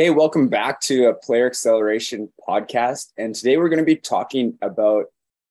Okay, 0.00 0.08
welcome 0.08 0.48
back 0.48 0.80
to 0.80 1.08
a 1.08 1.14
Player 1.14 1.44
Acceleration 1.44 2.32
podcast. 2.48 3.08
And 3.18 3.34
today 3.34 3.58
we're 3.58 3.68
going 3.68 3.80
to 3.80 3.84
be 3.84 3.96
talking 3.96 4.56
about 4.62 5.04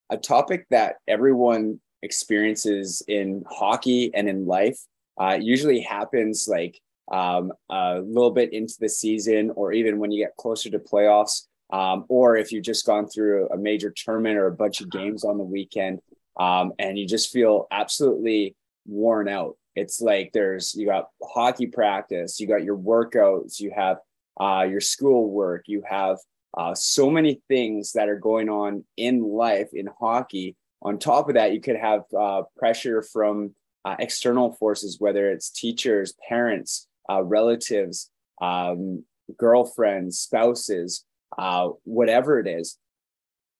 a 0.09 0.17
topic 0.17 0.65
that 0.71 0.95
everyone 1.07 1.79
experiences 2.01 3.03
in 3.07 3.43
hockey 3.47 4.09
and 4.15 4.27
in 4.27 4.47
life. 4.47 4.79
Uh, 5.21 5.37
usually 5.39 5.81
happens 5.81 6.47
like 6.47 6.81
um, 7.11 7.53
a 7.69 7.99
little 7.99 8.31
bit 8.31 8.51
into 8.51 8.73
the 8.79 8.89
season, 8.89 9.51
or 9.55 9.71
even 9.71 9.99
when 9.99 10.11
you 10.11 10.25
get 10.25 10.35
closer 10.35 10.71
to 10.71 10.79
playoffs, 10.79 11.45
um, 11.69 12.05
or 12.09 12.35
if 12.35 12.51
you've 12.51 12.65
just 12.65 12.87
gone 12.87 13.07
through 13.07 13.49
a 13.49 13.57
major 13.57 13.93
tournament 13.95 14.35
or 14.35 14.47
a 14.47 14.55
bunch 14.55 14.81
of 14.81 14.89
games 14.89 15.23
on 15.23 15.37
the 15.37 15.43
weekend, 15.43 15.99
um, 16.39 16.73
and 16.79 16.97
you 16.97 17.05
just 17.05 17.31
feel 17.31 17.67
absolutely 17.69 18.55
worn 18.87 19.29
out. 19.29 19.57
It's 19.75 20.01
like 20.01 20.31
there's 20.33 20.73
you 20.73 20.87
got 20.87 21.09
hockey 21.21 21.67
practice, 21.67 22.39
you 22.39 22.47
got 22.47 22.63
your 22.63 22.79
workouts, 22.79 23.59
you 23.59 23.71
have 23.75 23.97
uh, 24.39 24.65
your 24.69 24.81
schoolwork, 24.81 25.65
you 25.67 25.83
have 25.87 26.17
uh, 26.57 26.73
so 26.73 27.09
many 27.09 27.41
things 27.47 27.93
that 27.93 28.09
are 28.09 28.17
going 28.17 28.49
on 28.49 28.83
in 28.97 29.21
life 29.21 29.69
in 29.73 29.87
hockey. 29.99 30.55
On 30.81 30.97
top 30.97 31.27
of 31.27 31.35
that, 31.35 31.53
you 31.53 31.61
could 31.61 31.75
have 31.75 32.03
uh, 32.17 32.43
pressure 32.57 33.01
from 33.01 33.53
uh, 33.85 33.95
external 33.99 34.53
forces, 34.53 34.99
whether 34.99 35.29
it's 35.31 35.49
teachers, 35.49 36.13
parents, 36.27 36.87
uh, 37.09 37.21
relatives, 37.21 38.09
um, 38.41 39.03
girlfriends, 39.37 40.19
spouses, 40.19 41.05
uh, 41.37 41.69
whatever 41.83 42.39
it 42.39 42.47
is. 42.47 42.77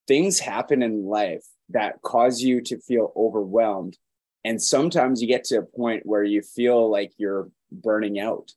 Things 0.08 0.40
happen 0.40 0.82
in 0.82 1.04
life 1.04 1.44
that 1.68 2.02
cause 2.02 2.42
you 2.42 2.60
to 2.62 2.78
feel 2.80 3.12
overwhelmed. 3.16 3.96
And 4.44 4.60
sometimes 4.60 5.20
you 5.20 5.28
get 5.28 5.44
to 5.44 5.58
a 5.58 5.62
point 5.62 6.04
where 6.04 6.24
you 6.24 6.42
feel 6.42 6.90
like 6.90 7.12
you're 7.18 7.48
burning 7.70 8.18
out 8.18 8.52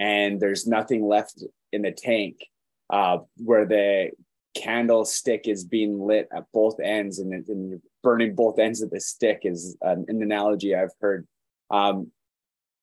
and 0.00 0.40
there's 0.40 0.66
nothing 0.66 1.06
left 1.06 1.44
in 1.72 1.82
the 1.82 1.92
tank 1.92 2.46
uh, 2.88 3.18
where 3.36 3.66
the 3.66 4.10
candlestick 4.56 5.46
is 5.46 5.62
being 5.62 6.00
lit 6.00 6.26
at 6.34 6.46
both 6.52 6.80
ends 6.80 7.18
and, 7.18 7.32
and 7.46 7.80
burning 8.02 8.34
both 8.34 8.58
ends 8.58 8.82
of 8.82 8.90
the 8.90 8.98
stick 8.98 9.40
is 9.44 9.76
an, 9.82 10.06
an 10.08 10.22
analogy 10.22 10.74
I've 10.74 10.94
heard. 11.00 11.28
Um, 11.70 12.10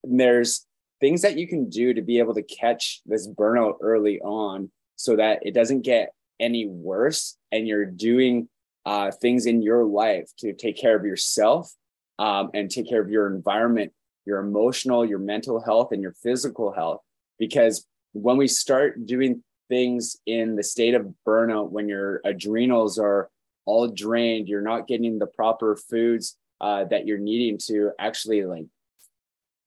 there's 0.04 0.66
things 1.02 1.24
that 1.24 1.38
you 1.38 1.48
can 1.48 1.70
do 1.70 1.94
to 1.94 2.02
be 2.02 2.20
able 2.20 2.36
to 2.36 2.44
catch 2.44 3.02
this 3.06 3.28
burnout 3.28 3.78
early 3.82 4.22
on 4.22 4.72
so 4.96 5.16
that 5.16 5.40
it 5.42 5.54
doesn't 5.54 5.82
get 5.82 6.14
any 6.40 6.68
worse 6.68 7.36
and 7.52 7.68
you're 7.68 7.86
doing 7.86 8.48
uh, 8.86 9.12
things 9.12 9.48
in 9.48 9.62
your 9.62 9.84
life 9.84 10.30
to 10.38 10.54
take 10.54 10.78
care 10.78 10.96
of 10.96 11.04
yourself 11.04 11.74
um, 12.20 12.52
and 12.54 12.70
take 12.70 12.88
care 12.88 13.02
of 13.02 13.10
your 13.10 13.28
environment, 13.28 13.92
your 14.26 14.40
emotional, 14.40 15.04
your 15.04 15.20
mental 15.20 15.62
health, 15.62 15.92
and 15.92 16.02
your 16.02 16.14
physical 16.14 16.72
health 16.72 17.02
because 17.38 17.86
when 18.14 18.38
we 18.38 18.48
start 18.48 19.06
doing 19.06 19.44
things 19.70 20.18
in 20.26 20.56
the 20.56 20.64
state 20.64 20.96
of 20.96 21.14
burnout 21.26 21.72
when 21.72 21.90
your 21.90 22.22
adrenals 22.26 22.98
are 22.98 23.30
all 23.66 23.88
drained 23.88 24.48
you're 24.48 24.62
not 24.62 24.88
getting 24.88 25.20
the 25.20 25.28
proper 25.28 25.76
foods 25.76 26.38
uh, 26.62 26.86
that 26.86 27.06
you're 27.06 27.18
needing 27.18 27.58
to 27.58 27.92
actually 28.00 28.44
like 28.44 28.66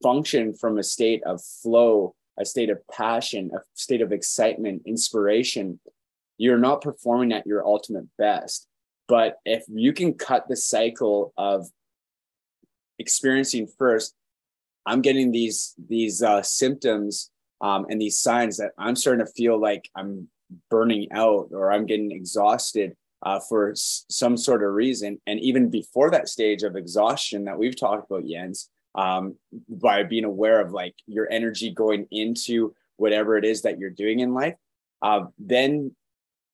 function 0.03 0.55
from 0.55 0.79
a 0.79 0.83
state 0.83 1.23
of 1.25 1.43
flow 1.43 2.15
a 2.39 2.45
state 2.45 2.71
of 2.71 2.79
passion 2.89 3.51
a 3.55 3.61
state 3.75 4.01
of 4.01 4.12
excitement 4.12 4.81
inspiration 4.87 5.79
you're 6.39 6.59
not 6.59 6.81
performing 6.81 7.33
at 7.33 7.47
your 7.47 7.67
ultimate 7.67 8.07
best. 8.17 8.67
But 9.09 9.41
if 9.45 9.65
you 9.69 9.93
can 9.93 10.15
cut 10.15 10.49
the 10.49 10.57
cycle 10.57 11.34
of 11.37 11.69
experiencing 13.01 13.67
first 13.79 14.15
i'm 14.84 15.01
getting 15.01 15.33
these 15.33 15.75
these 15.89 16.23
uh, 16.23 16.43
symptoms 16.43 17.31
um, 17.61 17.86
and 17.89 18.00
these 18.00 18.20
signs 18.20 18.56
that 18.58 18.72
I'm 18.78 18.97
starting 18.97 19.25
to 19.25 19.33
feel 19.33 19.61
like 19.61 19.89
I'm 19.94 20.28
burning 20.70 21.08
out 21.12 21.48
or 21.53 21.72
I'm 21.72 21.86
getting 21.86 22.11
exhausted 22.12 22.97
uh, 23.22 23.41
for 23.41 23.72
s- 23.72 24.05
some 24.08 24.36
sort 24.36 24.62
of 24.62 24.72
reason. 24.72 25.21
And 25.26 25.38
even 25.41 25.70
before 25.70 26.10
that 26.10 26.28
stage 26.28 26.62
of 26.62 26.76
exhaustion 26.76 27.44
that 27.44 27.59
we've 27.59 27.78
talked 27.78 28.10
about, 28.10 28.26
Jens, 28.26 28.70
um, 28.94 29.37
by 29.69 30.03
being 30.03 30.25
aware 30.25 30.60
of 30.60 30.72
like 30.72 30.94
your 31.06 31.31
energy 31.31 31.70
going 31.70 32.06
into 32.10 32.75
whatever 32.97 33.37
it 33.37 33.44
is 33.44 33.62
that 33.62 33.78
you're 33.78 33.91
doing 33.91 34.20
in 34.20 34.34
life, 34.34 34.56
uh, 35.03 35.26
then 35.38 35.94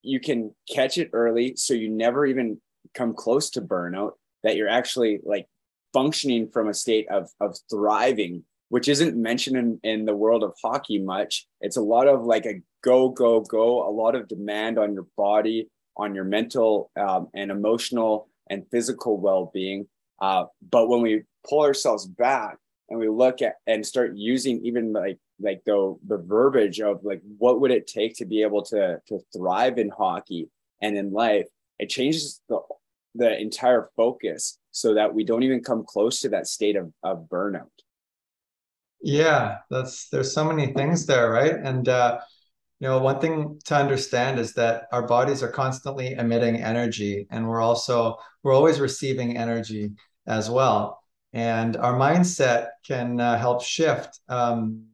you 0.03 0.21
can 0.21 0.55
catch 0.73 0.99
it 0.99 1.11
early 1.13 1.57
so 1.57 1.75
you 1.75 1.89
never 1.89 2.27
even 2.27 2.61
come 2.95 3.15
close 3.15 3.51
to 3.51 3.61
burnout, 3.61 4.13
that 4.43 4.57
you're 4.57 4.69
actually 4.69 5.21
like 5.25 5.47
functioning 5.93 6.49
from 6.49 6.69
a 6.69 6.75
state 6.75 7.09
of, 7.09 7.31
of 7.41 7.57
thriving 7.71 8.45
which 8.69 8.89
isn't 8.89 9.17
mentioned 9.17 9.57
in, 9.57 9.81
in 9.83 10.05
the 10.05 10.17
world 10.17 10.43
of 10.43 10.55
hockey 10.63 10.99
much. 10.99 11.47
It's 11.61 11.77
a 11.77 11.83
lot 11.83 12.09
of 12.09 12.25
like 12.25 12.47
a 12.47 12.63
go, 12.83 13.09
go, 13.09 13.41
go, 13.41 13.89
a 13.89 13.91
lot 13.91 14.15
of 14.15 14.29
demand 14.29 14.79
on 14.79 14.95
your 14.95 15.07
body, 15.17 15.69
on 15.97 16.15
your 16.15 16.25
mental 16.25 16.91
um, 16.99 17.29
and 17.35 17.51
emotional 17.51 18.29
and 18.51 18.67
physical 18.71 19.19
well 19.19 19.51
being. 19.53 19.87
Uh, 20.21 20.45
but 20.71 20.89
when 20.89 21.03
we 21.03 21.23
pull 21.49 21.63
ourselves 21.63 22.07
back 22.07 22.59
and 22.89 22.99
we 22.99 23.09
look 23.09 23.43
at 23.43 23.57
and 23.67 23.85
start 23.85 24.13
using 24.15 24.65
even 24.65 24.93
like 24.93 25.19
like 25.39 25.63
the 25.67 25.97
the 26.07 26.17
verbiage 26.17 26.81
of 26.81 27.01
like 27.03 27.21
what 27.39 27.61
would 27.61 27.71
it 27.71 27.87
take 27.87 28.17
to 28.17 28.25
be 28.25 28.43
able 28.43 28.63
to 28.63 28.99
to 29.09 29.21
thrive 29.35 29.79
in 29.79 29.91
hockey 29.91 30.49
and 30.83 30.97
in 30.97 31.13
life, 31.13 31.47
it 31.79 31.89
changes 31.89 32.41
the 32.49 32.61
the 33.15 33.39
entire 33.41 33.89
focus 33.97 34.59
so 34.73 34.95
that 34.95 35.15
we 35.15 35.25
don't 35.25 35.43
even 35.43 35.63
come 35.63 35.85
close 35.87 36.21
to 36.21 36.29
that 36.29 36.47
state 36.47 36.77
of, 36.77 36.93
of 37.03 37.27
burnout. 37.31 37.71
Yeah, 39.03 39.59
that's 39.71 40.09
there's 40.09 40.33
so 40.33 40.45
many 40.45 40.73
things 40.73 41.07
there, 41.07 41.31
right? 41.31 41.55
And 41.55 41.89
uh, 41.89 42.21
you 42.81 42.89
know, 42.89 42.99
one 42.99 43.21
thing 43.21 43.61
to 43.67 43.77
understand 43.77 44.39
is 44.41 44.55
that 44.55 44.85
our 44.93 45.07
bodies 45.07 45.43
are 45.43 45.51
constantly 45.51 46.13
emitting 46.15 46.57
energy, 46.57 47.27
and 47.31 47.49
we're 47.49 47.63
also 47.63 48.17
we're 48.43 48.55
always 48.55 48.81
receiving 48.81 49.37
energy 49.37 49.93
as 50.27 50.51
well. 50.51 51.03
And 51.33 51.77
our 51.77 51.95
mindset 51.95 52.69
can 52.87 53.21
uh, 53.21 53.39
help 53.39 53.63
shift 53.63 54.21
um, 54.29 54.87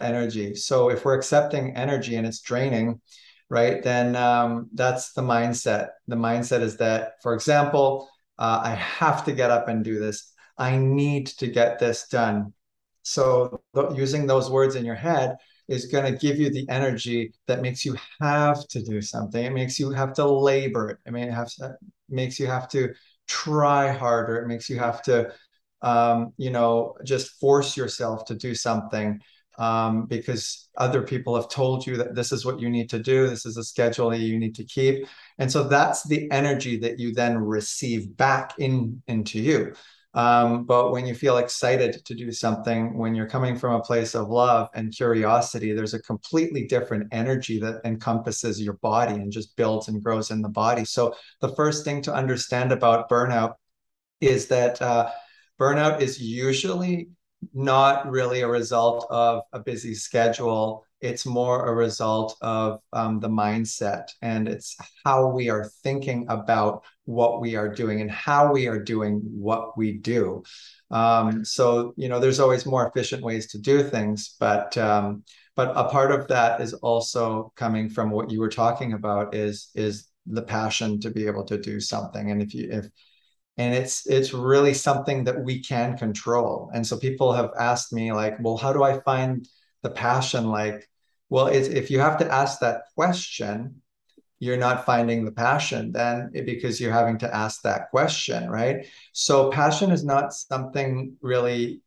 energy. 0.00 0.54
So 0.54 0.90
if 0.90 1.04
we're 1.04 1.16
accepting 1.16 1.76
energy 1.76 2.16
and 2.16 2.26
it's 2.26 2.40
draining, 2.40 3.00
right, 3.50 3.82
then 3.82 4.16
um, 4.16 4.68
that's 4.74 5.12
the 5.12 5.22
mindset. 5.22 5.88
The 6.08 6.16
mindset 6.16 6.60
is 6.62 6.76
that, 6.78 7.14
for 7.22 7.34
example, 7.34 8.08
uh, 8.38 8.60
I 8.64 8.70
have 8.74 9.24
to 9.26 9.32
get 9.32 9.50
up 9.50 9.68
and 9.68 9.84
do 9.84 9.98
this. 9.98 10.32
I 10.56 10.76
need 10.76 11.26
to 11.38 11.48
get 11.48 11.78
this 11.78 12.08
done 12.08 12.52
so 13.02 13.60
th- 13.74 13.96
using 13.96 14.26
those 14.26 14.50
words 14.50 14.74
in 14.74 14.84
your 14.84 14.94
head 14.94 15.36
is 15.68 15.86
going 15.86 16.10
to 16.10 16.18
give 16.18 16.38
you 16.38 16.50
the 16.50 16.66
energy 16.68 17.32
that 17.46 17.60
makes 17.60 17.84
you 17.84 17.96
have 18.20 18.66
to 18.68 18.82
do 18.82 19.02
something. 19.02 19.44
It 19.44 19.52
makes 19.52 19.78
you 19.78 19.90
have 19.90 20.14
to 20.14 20.24
labor. 20.24 20.90
It. 20.90 20.98
I 21.06 21.10
mean, 21.10 21.28
it 21.28 21.48
to, 21.58 21.76
makes 22.08 22.40
you 22.40 22.46
have 22.46 22.68
to 22.70 22.94
try 23.26 23.92
harder. 23.92 24.36
It 24.36 24.48
makes 24.48 24.70
you 24.70 24.78
have 24.78 25.02
to, 25.02 25.32
um, 25.82 26.32
you 26.38 26.50
know, 26.50 26.94
just 27.04 27.38
force 27.38 27.76
yourself 27.76 28.24
to 28.26 28.34
do 28.34 28.54
something 28.54 29.20
um, 29.58 30.06
because 30.06 30.68
other 30.76 31.02
people 31.02 31.34
have 31.34 31.48
told 31.48 31.86
you 31.86 31.96
that 31.96 32.14
this 32.14 32.32
is 32.32 32.46
what 32.46 32.60
you 32.60 32.70
need 32.70 32.88
to 32.90 32.98
do. 32.98 33.28
This 33.28 33.44
is 33.44 33.56
a 33.56 33.64
schedule 33.64 34.08
that 34.10 34.20
you 34.20 34.38
need 34.38 34.54
to 34.54 34.64
keep. 34.64 35.06
And 35.38 35.50
so 35.50 35.64
that's 35.64 36.06
the 36.06 36.30
energy 36.30 36.78
that 36.78 36.98
you 36.98 37.12
then 37.12 37.36
receive 37.36 38.16
back 38.16 38.54
in 38.58 39.02
into 39.06 39.40
you. 39.40 39.74
Um, 40.18 40.64
but 40.64 40.90
when 40.90 41.06
you 41.06 41.14
feel 41.14 41.36
excited 41.36 42.04
to 42.04 42.12
do 42.12 42.32
something, 42.32 42.98
when 42.98 43.14
you're 43.14 43.28
coming 43.28 43.56
from 43.56 43.74
a 43.74 43.80
place 43.80 44.16
of 44.16 44.28
love 44.28 44.68
and 44.74 44.92
curiosity, 44.92 45.72
there's 45.72 45.94
a 45.94 46.02
completely 46.02 46.66
different 46.66 47.06
energy 47.12 47.60
that 47.60 47.82
encompasses 47.84 48.60
your 48.60 48.72
body 48.72 49.14
and 49.14 49.30
just 49.30 49.54
builds 49.54 49.86
and 49.86 50.02
grows 50.02 50.32
in 50.32 50.42
the 50.42 50.48
body. 50.48 50.84
So, 50.84 51.14
the 51.40 51.54
first 51.54 51.84
thing 51.84 52.02
to 52.02 52.12
understand 52.12 52.72
about 52.72 53.08
burnout 53.08 53.54
is 54.20 54.48
that 54.48 54.82
uh, 54.82 55.08
burnout 55.56 56.00
is 56.00 56.20
usually 56.20 57.10
not 57.54 58.10
really 58.10 58.40
a 58.40 58.48
result 58.48 59.06
of 59.10 59.42
a 59.52 59.60
busy 59.60 59.94
schedule 59.94 60.84
it's 61.00 61.24
more 61.24 61.66
a 61.66 61.74
result 61.74 62.36
of 62.40 62.80
um, 62.92 63.20
the 63.20 63.28
mindset 63.28 64.08
and 64.22 64.48
it's 64.48 64.76
how 65.04 65.28
we 65.28 65.48
are 65.48 65.70
thinking 65.82 66.26
about 66.28 66.82
what 67.04 67.40
we 67.40 67.56
are 67.56 67.68
doing 67.68 68.00
and 68.00 68.10
how 68.10 68.52
we 68.52 68.66
are 68.66 68.82
doing 68.82 69.20
what 69.24 69.76
we 69.78 69.92
do. 69.92 70.42
Um, 70.90 71.44
so 71.44 71.94
you 71.96 72.08
know 72.08 72.18
there's 72.18 72.40
always 72.40 72.66
more 72.66 72.88
efficient 72.88 73.22
ways 73.22 73.48
to 73.48 73.58
do 73.58 73.82
things 73.82 74.36
but 74.40 74.76
um, 74.78 75.22
but 75.58 75.72
a 75.74 75.88
part 75.88 76.12
of 76.12 76.28
that 76.28 76.60
is 76.60 76.72
also 76.74 77.52
coming 77.56 77.90
from 77.90 78.10
what 78.10 78.30
you 78.30 78.40
were 78.40 78.48
talking 78.48 78.92
about 78.92 79.34
is 79.34 79.70
is 79.74 80.08
the 80.26 80.42
passion 80.42 81.00
to 81.00 81.10
be 81.10 81.26
able 81.26 81.44
to 81.44 81.58
do 81.58 81.80
something. 81.80 82.30
And 82.30 82.40
if 82.42 82.54
you 82.54 82.68
if 82.70 82.86
and 83.56 83.74
it's 83.74 84.06
it's 84.06 84.32
really 84.32 84.72
something 84.72 85.24
that 85.24 85.42
we 85.42 85.60
can 85.60 85.98
control. 85.98 86.70
And 86.74 86.86
so 86.86 86.96
people 86.96 87.32
have 87.32 87.50
asked 87.58 87.92
me 87.92 88.12
like 88.12 88.36
well 88.40 88.56
how 88.56 88.72
do 88.72 88.82
i 88.82 89.00
find 89.00 89.48
the 89.82 89.90
passion 89.90 90.50
like 90.50 90.88
well 91.28 91.46
it's, 91.46 91.68
if 91.68 91.90
you 91.90 92.00
have 92.00 92.18
to 92.18 92.32
ask 92.32 92.60
that 92.60 92.82
question 92.94 93.80
you're 94.40 94.56
not 94.56 94.86
finding 94.86 95.24
the 95.24 95.32
passion 95.32 95.92
then 95.92 96.30
because 96.44 96.80
you're 96.80 96.92
having 96.92 97.18
to 97.18 97.34
ask 97.34 97.62
that 97.62 97.90
question 97.90 98.48
right? 98.48 98.86
So 99.12 99.50
passion 99.50 99.90
is 99.90 100.04
not 100.04 100.32
something 100.32 101.16
really 101.20 101.82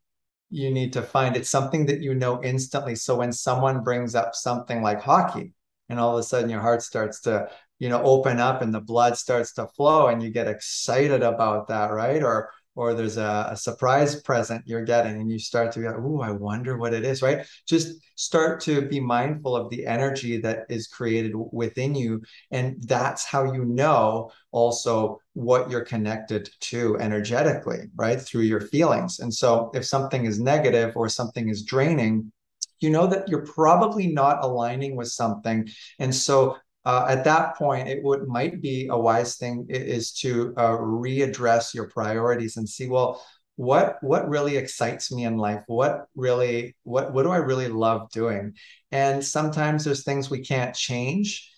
you 0.50 0.70
need 0.70 0.92
to 0.92 1.02
find. 1.02 1.34
It's 1.34 1.48
something 1.48 1.86
that 1.86 2.02
you 2.02 2.14
know 2.14 2.42
instantly. 2.44 2.94
So 2.94 3.16
when 3.16 3.32
someone 3.32 3.82
brings 3.82 4.14
up 4.14 4.34
something 4.34 4.82
like 4.82 5.00
hockey 5.00 5.54
and 5.88 5.98
all 5.98 6.12
of 6.12 6.20
a 6.20 6.22
sudden 6.22 6.50
your 6.50 6.60
heart 6.60 6.82
starts 6.82 7.22
to 7.22 7.48
you 7.78 7.88
know 7.88 8.02
open 8.02 8.38
up 8.38 8.60
and 8.60 8.72
the 8.72 8.80
blood 8.80 9.16
starts 9.16 9.54
to 9.54 9.66
flow 9.68 10.08
and 10.08 10.22
you 10.22 10.30
get 10.30 10.48
excited 10.48 11.22
about 11.22 11.68
that 11.68 11.90
right? 11.90 12.22
Or 12.22 12.50
or 12.74 12.94
there's 12.94 13.16
a, 13.16 13.48
a, 13.50 13.56
surprise 13.56 14.20
present 14.22 14.62
you're 14.66 14.84
getting 14.84 15.20
and 15.20 15.30
you 15.30 15.38
start 15.38 15.72
to 15.72 15.80
go, 15.80 15.94
oh, 15.98 16.20
I 16.20 16.30
wonder 16.30 16.78
what 16.78 16.94
it 16.94 17.04
is, 17.04 17.22
right? 17.22 17.46
Just 17.66 17.98
start 18.16 18.60
to 18.62 18.82
be 18.82 19.00
mindful 19.00 19.54
of 19.54 19.68
the 19.70 19.86
energy 19.86 20.38
that 20.38 20.66
is 20.68 20.86
created 20.86 21.32
within 21.34 21.94
you. 21.94 22.22
And 22.50 22.76
that's 22.82 23.24
how 23.24 23.52
you 23.52 23.64
know 23.64 24.30
also 24.52 25.20
what 25.34 25.70
you're 25.70 25.84
connected 25.84 26.48
to 26.60 26.96
energetically, 26.98 27.90
right? 27.94 28.20
Through 28.20 28.42
your 28.42 28.60
feelings. 28.60 29.20
And 29.20 29.32
so 29.32 29.70
if 29.74 29.84
something 29.84 30.24
is 30.24 30.40
negative 30.40 30.96
or 30.96 31.08
something 31.08 31.48
is 31.48 31.64
draining, 31.64 32.32
you 32.80 32.90
know 32.90 33.06
that 33.06 33.28
you're 33.28 33.46
probably 33.46 34.08
not 34.08 34.42
aligning 34.42 34.96
with 34.96 35.08
something. 35.08 35.68
And 35.98 36.14
so 36.14 36.56
uh, 36.84 37.06
at 37.08 37.24
that 37.24 37.56
point, 37.56 37.88
it 37.88 38.02
would 38.02 38.26
might 38.26 38.60
be 38.60 38.88
a 38.88 38.98
wise 38.98 39.36
thing 39.36 39.66
is 39.68 40.12
to 40.12 40.52
uh, 40.56 40.76
readdress 40.76 41.74
your 41.74 41.88
priorities 41.88 42.56
and 42.56 42.68
see, 42.68 42.88
well, 42.88 43.24
what 43.56 43.98
what 44.00 44.28
really 44.28 44.56
excites 44.56 45.12
me 45.12 45.24
in 45.24 45.36
life? 45.36 45.62
What 45.66 46.06
really 46.16 46.74
what 46.82 47.12
what 47.12 47.22
do 47.22 47.30
I 47.30 47.36
really 47.36 47.68
love 47.68 48.10
doing? 48.10 48.54
And 48.90 49.24
sometimes 49.24 49.84
there's 49.84 50.04
things 50.04 50.30
we 50.30 50.40
can't 50.40 50.74
change, 50.74 51.48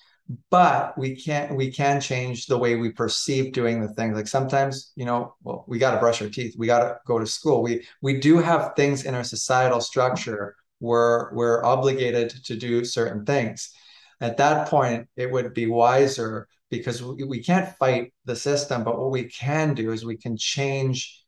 but 0.51 0.99
we 0.99 1.17
can't 1.17 1.57
we 1.57 1.73
can 1.73 2.01
change 2.03 2.47
the 2.47 2.59
way 2.59 2.77
we 2.77 2.91
perceive 2.91 3.53
doing 3.55 3.81
the 3.81 3.95
things. 3.95 4.17
Like 4.17 4.29
sometimes, 4.29 4.93
you 4.97 5.07
know, 5.07 5.35
well, 5.43 5.65
we 5.69 5.79
got 5.79 5.93
to 5.93 6.01
brush 6.01 6.21
our 6.21 6.29
teeth, 6.29 6.55
we 6.59 6.67
got 6.67 6.81
to 6.81 6.99
go 7.07 7.19
to 7.19 7.27
school. 7.27 7.63
We 7.63 7.87
we 8.03 8.21
do 8.21 8.39
have 8.39 8.73
things 8.77 9.05
in 9.05 9.15
our 9.15 9.25
societal 9.25 9.81
structure 9.81 10.57
where 10.81 11.31
we're 11.33 11.65
obligated 11.65 12.31
to 12.45 12.57
do 12.57 12.85
certain 12.85 13.25
things 13.25 13.73
at 14.21 14.37
that 14.39 14.69
point, 14.69 15.09
it 15.17 15.31
would 15.31 15.55
be 15.55 15.67
wiser 15.67 16.49
because 16.71 17.03
we, 17.03 17.25
we 17.25 17.43
can't 17.43 17.75
fight 17.77 18.13
the 18.25 18.37
system, 18.37 18.85
but 18.85 18.99
what 18.99 19.11
we 19.11 19.25
can 19.25 19.75
do 19.75 19.93
is 19.93 20.05
we 20.05 20.17
can 20.17 20.37
change 20.37 21.23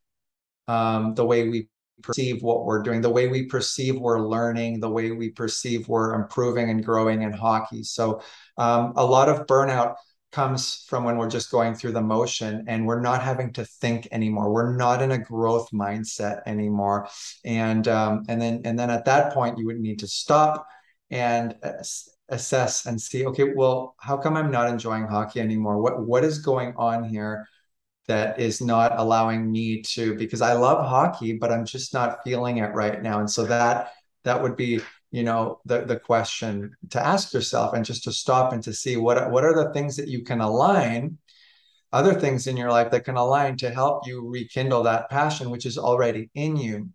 um, 0.68 1.14
the 1.14 1.24
way 1.24 1.48
we 1.48 1.68
perceive 2.02 2.42
what 2.42 2.64
we're 2.64 2.82
doing, 2.82 3.00
the 3.00 3.10
way 3.10 3.28
we 3.28 3.46
perceive 3.46 3.98
we're 3.98 4.20
learning, 4.20 4.80
the 4.80 4.90
way 4.90 5.12
we 5.12 5.30
perceive 5.30 5.88
we're 5.88 6.14
improving 6.14 6.70
and 6.70 6.84
growing 6.84 7.22
in 7.22 7.32
hockey. 7.32 7.82
So 7.82 8.20
um, 8.58 8.92
a 8.96 9.04
lot 9.04 9.28
of 9.28 9.46
burnout 9.46 9.94
comes 10.32 10.84
from 10.88 11.04
when 11.04 11.16
we're 11.16 11.30
just 11.30 11.50
going 11.50 11.74
through 11.74 11.92
the 11.92 12.02
motion 12.02 12.64
and 12.68 12.86
we're 12.86 13.00
not 13.00 13.22
having 13.22 13.52
to 13.54 13.64
think 13.64 14.08
anymore. 14.12 14.52
We're 14.52 14.76
not 14.76 15.00
in 15.00 15.12
a 15.12 15.18
growth 15.18 15.70
mindset 15.72 16.42
anymore. 16.46 17.08
And 17.44 17.88
um, 17.88 18.24
and 18.28 18.40
then 18.40 18.62
and 18.64 18.78
then 18.78 18.90
at 18.90 19.06
that 19.06 19.32
point, 19.32 19.58
you 19.58 19.66
would 19.66 19.80
need 19.80 20.00
to 20.00 20.08
stop 20.08 20.66
and 21.10 21.54
assess 22.28 22.86
and 22.86 23.00
see 23.00 23.24
okay 23.24 23.52
well 23.54 23.94
how 24.00 24.16
come 24.16 24.36
i'm 24.36 24.50
not 24.50 24.68
enjoying 24.68 25.06
hockey 25.06 25.40
anymore? 25.40 25.80
What 25.80 26.06
what 26.06 26.24
is 26.24 26.38
going 26.38 26.74
on 26.76 27.04
here 27.04 27.46
that 28.08 28.38
is 28.38 28.60
not 28.60 28.92
allowing 28.98 29.50
me 29.50 29.82
to 29.82 30.14
because 30.14 30.40
i 30.40 30.52
love 30.52 30.86
hockey 30.86 31.32
but 31.34 31.52
i'm 31.52 31.64
just 31.64 31.92
not 31.94 32.18
feeling 32.24 32.58
it 32.58 32.74
right 32.74 33.02
now. 33.02 33.20
And 33.20 33.30
so 33.30 33.44
that 33.46 33.92
that 34.24 34.42
would 34.42 34.56
be 34.56 34.80
you 35.12 35.22
know 35.22 35.60
the 35.64 35.84
the 35.84 35.98
question 35.98 36.76
to 36.90 37.04
ask 37.04 37.32
yourself 37.32 37.74
and 37.74 37.84
just 37.84 38.04
to 38.04 38.12
stop 38.12 38.52
and 38.52 38.62
to 38.64 38.72
see 38.72 38.96
what 38.96 39.30
what 39.30 39.44
are 39.44 39.54
the 39.54 39.72
things 39.72 39.96
that 39.96 40.08
you 40.08 40.22
can 40.24 40.40
align 40.40 41.18
other 41.92 42.12
things 42.12 42.46
in 42.46 42.56
your 42.56 42.70
life 42.70 42.90
that 42.90 43.04
can 43.04 43.16
align 43.16 43.56
to 43.56 43.70
help 43.70 44.06
you 44.06 44.28
rekindle 44.28 44.82
that 44.82 45.08
passion 45.08 45.50
which 45.50 45.64
is 45.64 45.78
already 45.78 46.28
in 46.34 46.56
you 46.56 46.88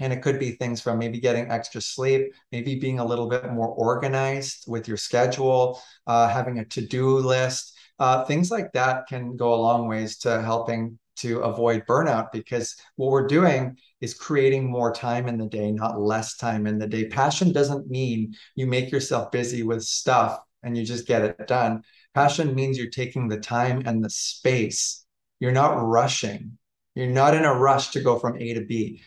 and 0.00 0.12
it 0.12 0.22
could 0.22 0.38
be 0.38 0.52
things 0.52 0.80
from 0.80 0.98
maybe 0.98 1.18
getting 1.20 1.50
extra 1.50 1.80
sleep, 1.80 2.32
maybe 2.52 2.78
being 2.78 2.98
a 2.98 3.04
little 3.04 3.28
bit 3.28 3.50
more 3.52 3.68
organized 3.68 4.64
with 4.66 4.86
your 4.86 4.96
schedule, 4.96 5.80
uh, 6.06 6.28
having 6.28 6.58
a 6.58 6.64
to 6.66 6.80
do 6.86 7.18
list. 7.18 7.74
Uh, 7.98 8.24
things 8.24 8.50
like 8.50 8.72
that 8.72 9.06
can 9.08 9.36
go 9.36 9.52
a 9.54 9.56
long 9.56 9.88
ways 9.88 10.18
to 10.18 10.40
helping 10.42 10.98
to 11.16 11.40
avoid 11.40 11.84
burnout 11.86 12.30
because 12.30 12.76
what 12.94 13.10
we're 13.10 13.26
doing 13.26 13.76
is 14.00 14.14
creating 14.14 14.70
more 14.70 14.92
time 14.92 15.26
in 15.26 15.36
the 15.36 15.48
day, 15.48 15.72
not 15.72 16.00
less 16.00 16.36
time 16.36 16.64
in 16.66 16.78
the 16.78 16.86
day. 16.86 17.08
Passion 17.08 17.52
doesn't 17.52 17.90
mean 17.90 18.34
you 18.54 18.68
make 18.68 18.92
yourself 18.92 19.32
busy 19.32 19.64
with 19.64 19.82
stuff 19.82 20.38
and 20.62 20.76
you 20.76 20.84
just 20.84 21.08
get 21.08 21.22
it 21.22 21.48
done. 21.48 21.82
Passion 22.14 22.54
means 22.54 22.78
you're 22.78 22.90
taking 22.90 23.26
the 23.26 23.40
time 23.40 23.82
and 23.84 24.04
the 24.04 24.10
space. 24.10 25.04
You're 25.40 25.50
not 25.50 25.74
rushing. 25.84 26.56
You're 26.94 27.08
not 27.08 27.34
in 27.34 27.44
a 27.44 27.54
rush 27.54 27.90
to 27.90 28.00
go 28.00 28.18
from 28.18 28.40
A 28.40 28.54
to 28.54 28.64
B 28.64 29.02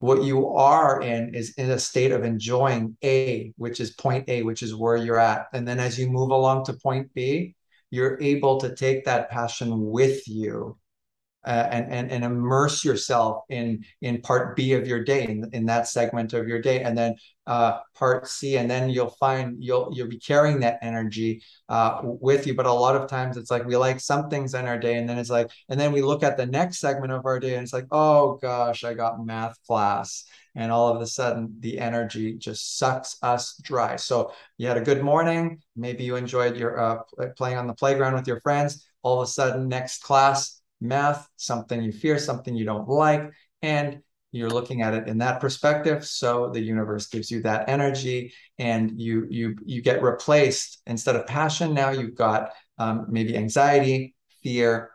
what 0.00 0.24
you 0.24 0.48
are 0.48 1.00
in 1.02 1.34
is 1.34 1.52
in 1.56 1.70
a 1.70 1.78
state 1.78 2.10
of 2.10 2.24
enjoying 2.24 2.96
A, 3.04 3.52
which 3.56 3.80
is 3.80 3.90
point 3.92 4.28
A, 4.28 4.42
which 4.42 4.62
is 4.62 4.74
where 4.74 4.96
you're 4.96 5.20
at. 5.20 5.46
And 5.52 5.68
then 5.68 5.78
as 5.78 5.98
you 5.98 6.10
move 6.10 6.30
along 6.30 6.64
to 6.64 6.72
point 6.72 7.12
B, 7.14 7.54
you're 7.90 8.20
able 8.20 8.58
to 8.60 8.74
take 8.74 9.04
that 9.04 9.30
passion 9.30 9.90
with 9.90 10.26
you 10.26 10.78
uh, 11.44 11.68
and, 11.70 11.90
and 11.90 12.10
and 12.10 12.24
immerse 12.24 12.84
yourself 12.84 13.44
in 13.48 13.82
in 14.02 14.20
part 14.20 14.56
B 14.56 14.74
of 14.74 14.86
your 14.86 15.02
day 15.02 15.24
in, 15.24 15.48
in 15.52 15.66
that 15.66 15.88
segment 15.88 16.34
of 16.34 16.46
your 16.46 16.60
day. 16.60 16.82
And 16.82 16.96
then 16.96 17.14
uh, 17.46 17.78
part 17.94 18.28
C 18.28 18.58
and 18.58 18.70
then 18.70 18.90
you'll 18.90 19.16
find 19.18 19.56
you'll 19.58 19.90
you'll 19.92 20.08
be 20.08 20.18
carrying 20.18 20.60
that 20.60 20.78
energy 20.82 21.42
uh, 21.70 22.00
with 22.02 22.46
you. 22.46 22.54
But 22.54 22.66
a 22.66 22.72
lot 22.72 22.94
of 22.94 23.08
times 23.08 23.38
it's 23.38 23.50
like 23.50 23.64
we 23.64 23.76
like 23.76 24.00
some 24.00 24.28
things 24.28 24.52
in 24.52 24.66
our 24.66 24.78
day 24.78 24.98
and 24.98 25.08
then 25.08 25.18
it's 25.18 25.30
like 25.30 25.50
and 25.70 25.80
then 25.80 25.92
we 25.92 26.02
look 26.02 26.22
at 26.22 26.36
the 26.36 26.46
next 26.46 26.78
segment 26.78 27.12
of 27.12 27.24
our 27.24 27.40
day 27.40 27.54
and 27.54 27.62
it's 27.62 27.72
like 27.72 27.86
oh 27.90 28.38
gosh 28.42 28.84
I 28.84 28.92
got 28.94 29.24
math 29.24 29.56
class. 29.66 30.24
And 30.56 30.72
all 30.72 30.88
of 30.94 31.00
a 31.00 31.06
sudden 31.06 31.56
the 31.60 31.78
energy 31.78 32.36
just 32.36 32.76
sucks 32.76 33.16
us 33.22 33.56
dry. 33.62 33.96
So 33.96 34.32
you 34.58 34.66
had 34.66 34.76
a 34.76 34.82
good 34.82 35.02
morning. 35.02 35.62
Maybe 35.74 36.04
you 36.04 36.16
enjoyed 36.16 36.56
your 36.56 36.78
uh, 36.78 36.98
playing 37.36 37.56
on 37.56 37.66
the 37.66 37.74
playground 37.74 38.14
with 38.14 38.26
your 38.26 38.40
friends. 38.40 38.84
All 39.02 39.22
of 39.22 39.28
a 39.28 39.30
sudden 39.30 39.68
next 39.68 40.02
class 40.02 40.59
math, 40.80 41.28
something 41.36 41.82
you 41.82 41.92
fear, 41.92 42.18
something 42.18 42.54
you 42.54 42.64
don't 42.64 42.88
like, 42.88 43.30
and 43.62 44.00
you're 44.32 44.50
looking 44.50 44.82
at 44.82 44.94
it 44.94 45.08
in 45.08 45.18
that 45.18 45.40
perspective 45.40 46.04
so 46.04 46.50
the 46.50 46.60
universe 46.60 47.08
gives 47.08 47.30
you 47.30 47.42
that 47.42 47.68
energy 47.68 48.32
and 48.58 49.00
you 49.00 49.26
you 49.28 49.56
you 49.64 49.82
get 49.82 50.02
replaced. 50.02 50.80
Instead 50.86 51.16
of 51.16 51.26
passion 51.26 51.74
now 51.74 51.90
you've 51.90 52.14
got 52.14 52.50
um, 52.78 53.06
maybe 53.08 53.36
anxiety 53.36 54.14
fear 54.42 54.92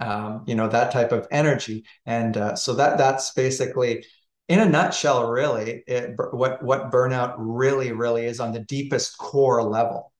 um, 0.00 0.42
you 0.46 0.54
know 0.54 0.68
that 0.68 0.92
type 0.92 1.12
of 1.12 1.26
energy. 1.30 1.84
And 2.06 2.36
uh, 2.36 2.56
so 2.56 2.74
that 2.74 2.98
that's 2.98 3.32
basically 3.32 4.04
in 4.48 4.60
a 4.60 4.68
nutshell 4.68 5.28
really 5.30 5.84
it, 5.86 6.14
what 6.32 6.62
what 6.62 6.90
burnout 6.90 7.34
really 7.38 7.92
really 7.92 8.26
is 8.26 8.40
on 8.40 8.52
the 8.52 8.60
deepest 8.60 9.16
core 9.18 9.62
level. 9.62 10.12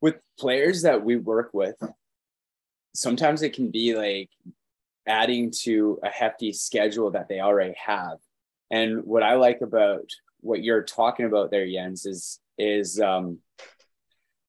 With 0.00 0.16
players 0.38 0.82
that 0.82 1.04
we 1.04 1.16
work 1.16 1.50
with 1.52 1.76
sometimes 2.96 3.42
it 3.42 3.52
can 3.54 3.70
be 3.70 3.94
like 3.94 4.30
adding 5.06 5.52
to 5.62 5.98
a 6.02 6.08
hefty 6.08 6.52
schedule 6.52 7.10
that 7.12 7.28
they 7.28 7.40
already 7.40 7.74
have. 7.74 8.18
And 8.70 9.04
what 9.04 9.22
I 9.22 9.34
like 9.34 9.60
about 9.60 10.08
what 10.40 10.62
you're 10.62 10.82
talking 10.82 11.26
about 11.26 11.50
there, 11.50 11.68
Jens, 11.68 12.06
is 12.06 12.40
is 12.58 13.00
um, 13.00 13.38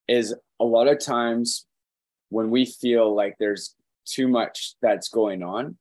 is 0.08 0.34
a 0.60 0.66
lot 0.66 0.88
of 0.88 1.00
times 1.00 1.66
when 2.30 2.50
we 2.50 2.66
feel 2.66 3.13
like 3.16 3.36
there's 3.39 3.75
too 4.06 4.27
much 4.27 4.75
that's 4.82 5.10
going 5.10 5.44
on, 5.44 5.77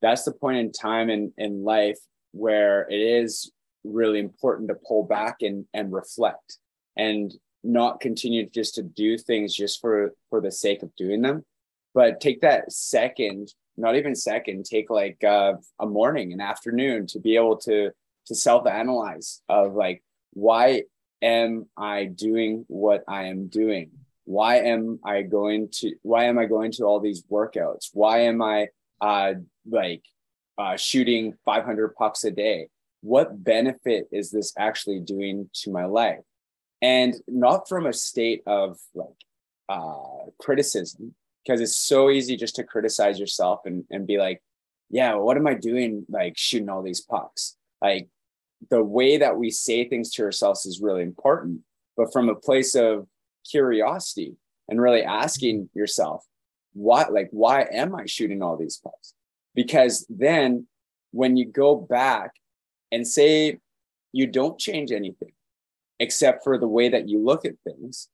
that's 0.00 0.24
the 0.24 0.32
point 0.32 0.58
in 0.58 0.72
time 0.72 1.10
in, 1.10 1.32
in 1.36 1.64
life 1.64 1.98
where 2.32 2.88
it 2.88 3.00
is 3.00 3.50
really 3.84 4.18
important 4.18 4.68
to 4.68 4.74
pull 4.86 5.04
back 5.04 5.36
and, 5.40 5.66
and 5.74 5.92
reflect 5.92 6.58
and 6.96 7.34
not 7.62 8.00
continue 8.00 8.48
just 8.48 8.74
to 8.74 8.82
do 8.82 9.16
things 9.18 9.54
just 9.54 9.80
for 9.80 10.12
for 10.30 10.40
the 10.40 10.50
sake 10.50 10.82
of 10.82 10.94
doing 10.96 11.22
them 11.22 11.44
but 11.94 12.20
take 12.20 12.40
that 12.42 12.72
second 12.72 13.52
not 13.76 13.96
even 13.96 14.14
second 14.14 14.64
take 14.64 14.90
like 14.90 15.22
uh, 15.24 15.54
a 15.80 15.86
morning 15.86 16.32
an 16.32 16.40
afternoon 16.40 17.06
to 17.06 17.18
be 17.18 17.36
able 17.36 17.56
to 17.56 17.90
to 18.26 18.34
self 18.34 18.66
analyze 18.66 19.42
of 19.48 19.74
like 19.74 20.02
why 20.32 20.82
am 21.22 21.66
i 21.76 22.04
doing 22.04 22.64
what 22.68 23.04
i 23.08 23.24
am 23.24 23.46
doing? 23.46 23.90
Why 24.26 24.56
am 24.60 25.00
i 25.04 25.22
going 25.22 25.68
to 25.72 25.94
why 26.02 26.24
am 26.24 26.38
i 26.38 26.46
going 26.46 26.72
to 26.72 26.84
all 26.84 27.00
these 27.00 27.22
workouts? 27.24 27.90
Why 27.92 28.20
am 28.20 28.42
i 28.42 28.68
uh 29.00 29.34
like 29.68 30.02
uh 30.58 30.76
shooting 30.76 31.34
500 31.44 31.94
pucks 31.94 32.24
a 32.24 32.30
day? 32.30 32.68
What 33.02 33.42
benefit 33.44 34.08
is 34.12 34.30
this 34.30 34.54
actually 34.56 35.00
doing 35.00 35.50
to 35.62 35.70
my 35.70 35.84
life? 35.84 36.24
And 36.80 37.14
not 37.28 37.68
from 37.68 37.86
a 37.86 37.92
state 37.92 38.42
of 38.46 38.78
like 38.94 39.20
uh 39.68 40.30
criticism 40.38 41.14
because 41.44 41.60
it's 41.60 41.76
so 41.76 42.10
easy 42.10 42.36
just 42.36 42.56
to 42.56 42.64
criticize 42.64 43.18
yourself 43.18 43.60
and, 43.66 43.84
and 43.90 44.06
be 44.06 44.18
like, 44.18 44.42
yeah, 44.90 45.14
what 45.14 45.36
am 45.36 45.46
I 45.46 45.54
doing? 45.54 46.04
Like 46.08 46.34
shooting 46.36 46.68
all 46.68 46.82
these 46.82 47.00
pucks. 47.00 47.56
Like 47.82 48.08
the 48.70 48.82
way 48.82 49.18
that 49.18 49.36
we 49.36 49.50
say 49.50 49.88
things 49.88 50.10
to 50.12 50.22
ourselves 50.22 50.66
is 50.66 50.80
really 50.80 51.02
important, 51.02 51.60
but 51.96 52.12
from 52.12 52.28
a 52.28 52.34
place 52.34 52.74
of 52.74 53.06
curiosity 53.48 54.36
and 54.68 54.80
really 54.80 55.02
asking 55.02 55.68
yourself, 55.74 56.24
what, 56.72 57.12
like, 57.12 57.28
why 57.30 57.62
am 57.70 57.94
I 57.94 58.06
shooting 58.06 58.42
all 58.42 58.56
these 58.56 58.78
pucks? 58.82 59.14
Because 59.54 60.06
then 60.08 60.66
when 61.12 61.36
you 61.36 61.46
go 61.46 61.76
back 61.76 62.32
and 62.90 63.06
say 63.06 63.58
you 64.12 64.26
don't 64.26 64.58
change 64.58 64.92
anything 64.92 65.32
except 66.00 66.42
for 66.42 66.58
the 66.58 66.68
way 66.68 66.88
that 66.88 67.08
you 67.08 67.22
look 67.22 67.44
at 67.44 67.54
things 67.64 68.08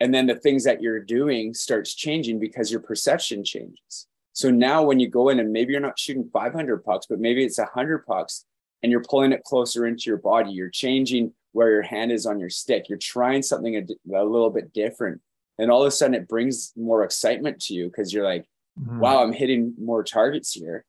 and 0.00 0.12
then 0.12 0.26
the 0.26 0.34
things 0.34 0.64
that 0.64 0.82
you're 0.82 1.00
doing 1.00 1.54
starts 1.54 1.94
changing 1.94 2.38
because 2.38 2.70
your 2.70 2.80
perception 2.80 3.44
changes. 3.44 4.06
So 4.32 4.50
now 4.50 4.82
when 4.82 5.00
you 5.00 5.08
go 5.08 5.30
in 5.30 5.40
and 5.40 5.52
maybe 5.52 5.72
you're 5.72 5.80
not 5.80 5.98
shooting 5.98 6.28
500 6.32 6.84
pucks 6.84 7.06
but 7.08 7.18
maybe 7.18 7.44
it's 7.44 7.58
100 7.58 8.04
pucks 8.06 8.44
and 8.82 8.92
you're 8.92 9.02
pulling 9.02 9.32
it 9.32 9.44
closer 9.44 9.86
into 9.86 10.04
your 10.06 10.18
body 10.18 10.50
you're 10.52 10.68
changing 10.68 11.32
where 11.52 11.70
your 11.70 11.82
hand 11.82 12.12
is 12.12 12.26
on 12.26 12.38
your 12.38 12.50
stick 12.50 12.88
you're 12.88 12.98
trying 12.98 13.42
something 13.42 13.76
a, 13.76 14.14
a 14.14 14.24
little 14.24 14.50
bit 14.50 14.72
different. 14.72 15.20
And 15.58 15.70
all 15.70 15.80
of 15.80 15.88
a 15.88 15.90
sudden 15.90 16.14
it 16.14 16.28
brings 16.28 16.72
more 16.76 17.02
excitement 17.02 17.60
to 17.62 17.74
you 17.74 17.86
because 17.86 18.12
you're 18.12 18.24
like 18.24 18.44
mm-hmm. 18.78 18.98
wow 18.98 19.22
i'm 19.22 19.32
hitting 19.32 19.74
more 19.80 20.04
targets 20.04 20.52
here. 20.52 20.84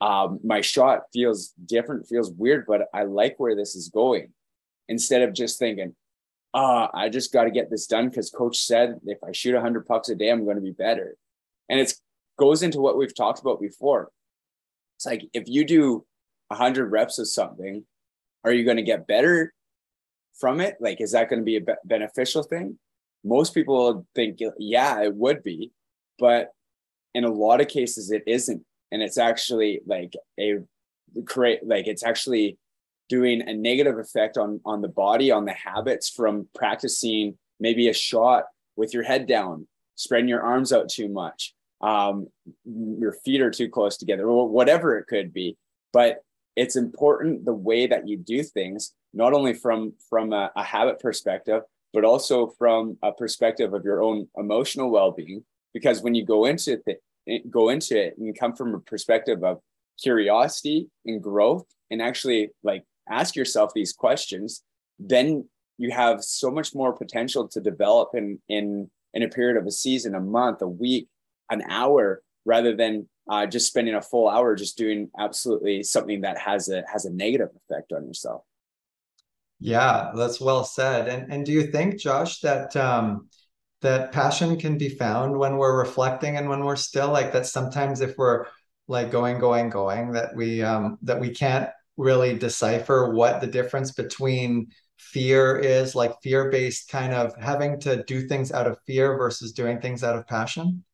Um, 0.00 0.40
my 0.42 0.62
shot 0.62 1.02
feels 1.12 1.52
different 1.64 2.08
feels 2.08 2.32
weird 2.32 2.64
but 2.66 2.88
i 2.92 3.04
like 3.04 3.38
where 3.38 3.54
this 3.54 3.76
is 3.76 3.88
going. 3.88 4.32
Instead 4.88 5.22
of 5.22 5.32
just 5.32 5.60
thinking 5.60 5.94
uh, 6.52 6.88
I 6.92 7.08
just 7.08 7.32
got 7.32 7.44
to 7.44 7.50
get 7.50 7.70
this 7.70 7.86
done 7.86 8.08
because 8.08 8.30
coach 8.30 8.58
said 8.58 9.00
if 9.06 9.18
I 9.22 9.32
shoot 9.32 9.54
100 9.54 9.86
pucks 9.86 10.08
a 10.08 10.14
day, 10.14 10.30
I'm 10.30 10.44
going 10.44 10.56
to 10.56 10.62
be 10.62 10.72
better. 10.72 11.16
And 11.68 11.78
it 11.78 11.94
goes 12.38 12.62
into 12.62 12.80
what 12.80 12.96
we've 12.96 13.14
talked 13.14 13.40
about 13.40 13.60
before. 13.60 14.10
It's 14.96 15.06
like 15.06 15.22
if 15.32 15.44
you 15.46 15.64
do 15.64 16.04
100 16.48 16.90
reps 16.90 17.18
of 17.18 17.28
something, 17.28 17.84
are 18.44 18.52
you 18.52 18.64
going 18.64 18.78
to 18.78 18.82
get 18.82 19.06
better 19.06 19.52
from 20.38 20.60
it? 20.60 20.76
Like, 20.80 21.00
is 21.00 21.12
that 21.12 21.28
going 21.28 21.40
to 21.40 21.44
be 21.44 21.56
a 21.56 21.60
be- 21.60 21.72
beneficial 21.84 22.42
thing? 22.42 22.78
Most 23.22 23.54
people 23.54 24.06
think, 24.14 24.38
yeah, 24.58 25.02
it 25.02 25.14
would 25.14 25.42
be. 25.42 25.70
But 26.18 26.50
in 27.14 27.24
a 27.24 27.30
lot 27.32 27.60
of 27.60 27.68
cases, 27.68 28.10
it 28.10 28.24
isn't. 28.26 28.64
And 28.90 29.02
it's 29.02 29.18
actually 29.18 29.80
like 29.86 30.14
a 30.38 30.58
create, 31.26 31.60
like, 31.64 31.86
it's 31.86 32.02
actually 32.02 32.58
doing 33.10 33.42
a 33.46 33.52
negative 33.52 33.98
effect 33.98 34.38
on 34.38 34.60
on 34.64 34.80
the 34.80 34.88
body 34.88 35.30
on 35.30 35.44
the 35.44 35.52
habits 35.52 36.08
from 36.08 36.48
practicing 36.54 37.36
maybe 37.58 37.88
a 37.88 37.92
shot 37.92 38.44
with 38.76 38.94
your 38.94 39.02
head 39.02 39.26
down 39.26 39.66
spreading 39.96 40.28
your 40.28 40.40
arms 40.40 40.72
out 40.72 40.88
too 40.88 41.08
much 41.08 41.54
um, 41.80 42.28
your 42.64 43.12
feet 43.12 43.40
are 43.40 43.50
too 43.50 43.68
close 43.68 43.96
together 43.96 44.28
whatever 44.28 44.98
it 44.98 45.06
could 45.06 45.32
be. 45.32 45.56
But 45.92 46.18
it's 46.56 46.76
important 46.76 47.44
the 47.44 47.54
way 47.54 47.86
that 47.86 48.06
you 48.06 48.16
do 48.16 48.42
things 48.42 48.92
not 49.14 49.32
only 49.32 49.54
from 49.54 49.94
from 50.08 50.32
a, 50.32 50.50
a 50.56 50.62
habit 50.62 51.00
perspective 51.00 51.62
but 51.92 52.04
also 52.04 52.46
from 52.56 52.96
a 53.02 53.10
perspective 53.10 53.74
of 53.74 53.84
your 53.84 54.00
own 54.00 54.28
emotional 54.36 54.90
well-being. 54.90 55.44
Because 55.74 56.02
when 56.02 56.14
you 56.14 56.24
go 56.24 56.44
into 56.44 56.80
it 57.26 57.50
go 57.50 57.68
into 57.70 57.98
it 57.98 58.16
and 58.16 58.26
you 58.26 58.34
come 58.34 58.54
from 58.54 58.74
a 58.74 58.80
perspective 58.80 59.42
of 59.44 59.60
curiosity 60.00 60.88
and 61.06 61.22
growth 61.22 61.66
and 61.90 62.00
actually 62.00 62.50
like 62.62 62.84
ask 63.10 63.36
yourself 63.36 63.72
these 63.74 63.92
questions, 63.92 64.62
then 64.98 65.48
you 65.78 65.90
have 65.90 66.22
so 66.22 66.50
much 66.50 66.74
more 66.74 66.92
potential 66.92 67.48
to 67.48 67.60
develop 67.60 68.10
in 68.14 68.38
in 68.48 68.90
in 69.14 69.22
a 69.22 69.28
period 69.28 69.56
of 69.56 69.66
a 69.66 69.72
season, 69.72 70.14
a 70.14 70.20
month, 70.20 70.62
a 70.62 70.68
week, 70.68 71.08
an 71.50 71.62
hour, 71.68 72.22
rather 72.44 72.76
than 72.76 73.08
uh, 73.28 73.46
just 73.46 73.66
spending 73.66 73.94
a 73.94 74.02
full 74.02 74.28
hour 74.28 74.54
just 74.54 74.76
doing 74.76 75.08
absolutely 75.18 75.82
something 75.82 76.20
that 76.20 76.38
has 76.38 76.68
a 76.68 76.84
has 76.90 77.04
a 77.04 77.12
negative 77.12 77.48
effect 77.56 77.92
on 77.92 78.06
yourself. 78.06 78.42
Yeah, 79.58 80.12
that's 80.14 80.40
well 80.40 80.64
said. 80.64 81.08
And 81.08 81.32
and 81.32 81.46
do 81.46 81.52
you 81.52 81.70
think, 81.70 81.98
Josh, 81.98 82.40
that 82.40 82.74
um, 82.76 83.28
that 83.82 84.12
passion 84.12 84.58
can 84.58 84.78
be 84.78 84.88
found 84.88 85.38
when 85.38 85.56
we're 85.56 85.78
reflecting 85.78 86.36
and 86.36 86.48
when 86.48 86.64
we're 86.64 86.76
still 86.76 87.10
like 87.10 87.32
that? 87.32 87.46
Sometimes 87.46 88.00
if 88.00 88.16
we're 88.16 88.46
like 88.88 89.10
going, 89.10 89.38
going, 89.38 89.70
going, 89.70 90.12
that 90.12 90.34
we 90.34 90.62
um, 90.62 90.98
that 91.02 91.20
we 91.20 91.30
can't 91.30 91.70
really 92.00 92.36
decipher 92.36 93.12
what 93.12 93.40
the 93.40 93.46
difference 93.46 93.92
between 93.92 94.68
fear 94.98 95.58
is 95.58 95.94
like 95.94 96.14
fear-based 96.22 96.88
kind 96.88 97.12
of 97.12 97.34
having 97.36 97.80
to 97.80 98.02
do 98.04 98.26
things 98.26 98.52
out 98.52 98.66
of 98.66 98.78
fear 98.86 99.16
versus 99.16 99.52
doing 99.52 99.80
things 99.80 100.02
out 100.02 100.16
of 100.16 100.26
passion? 100.26 100.84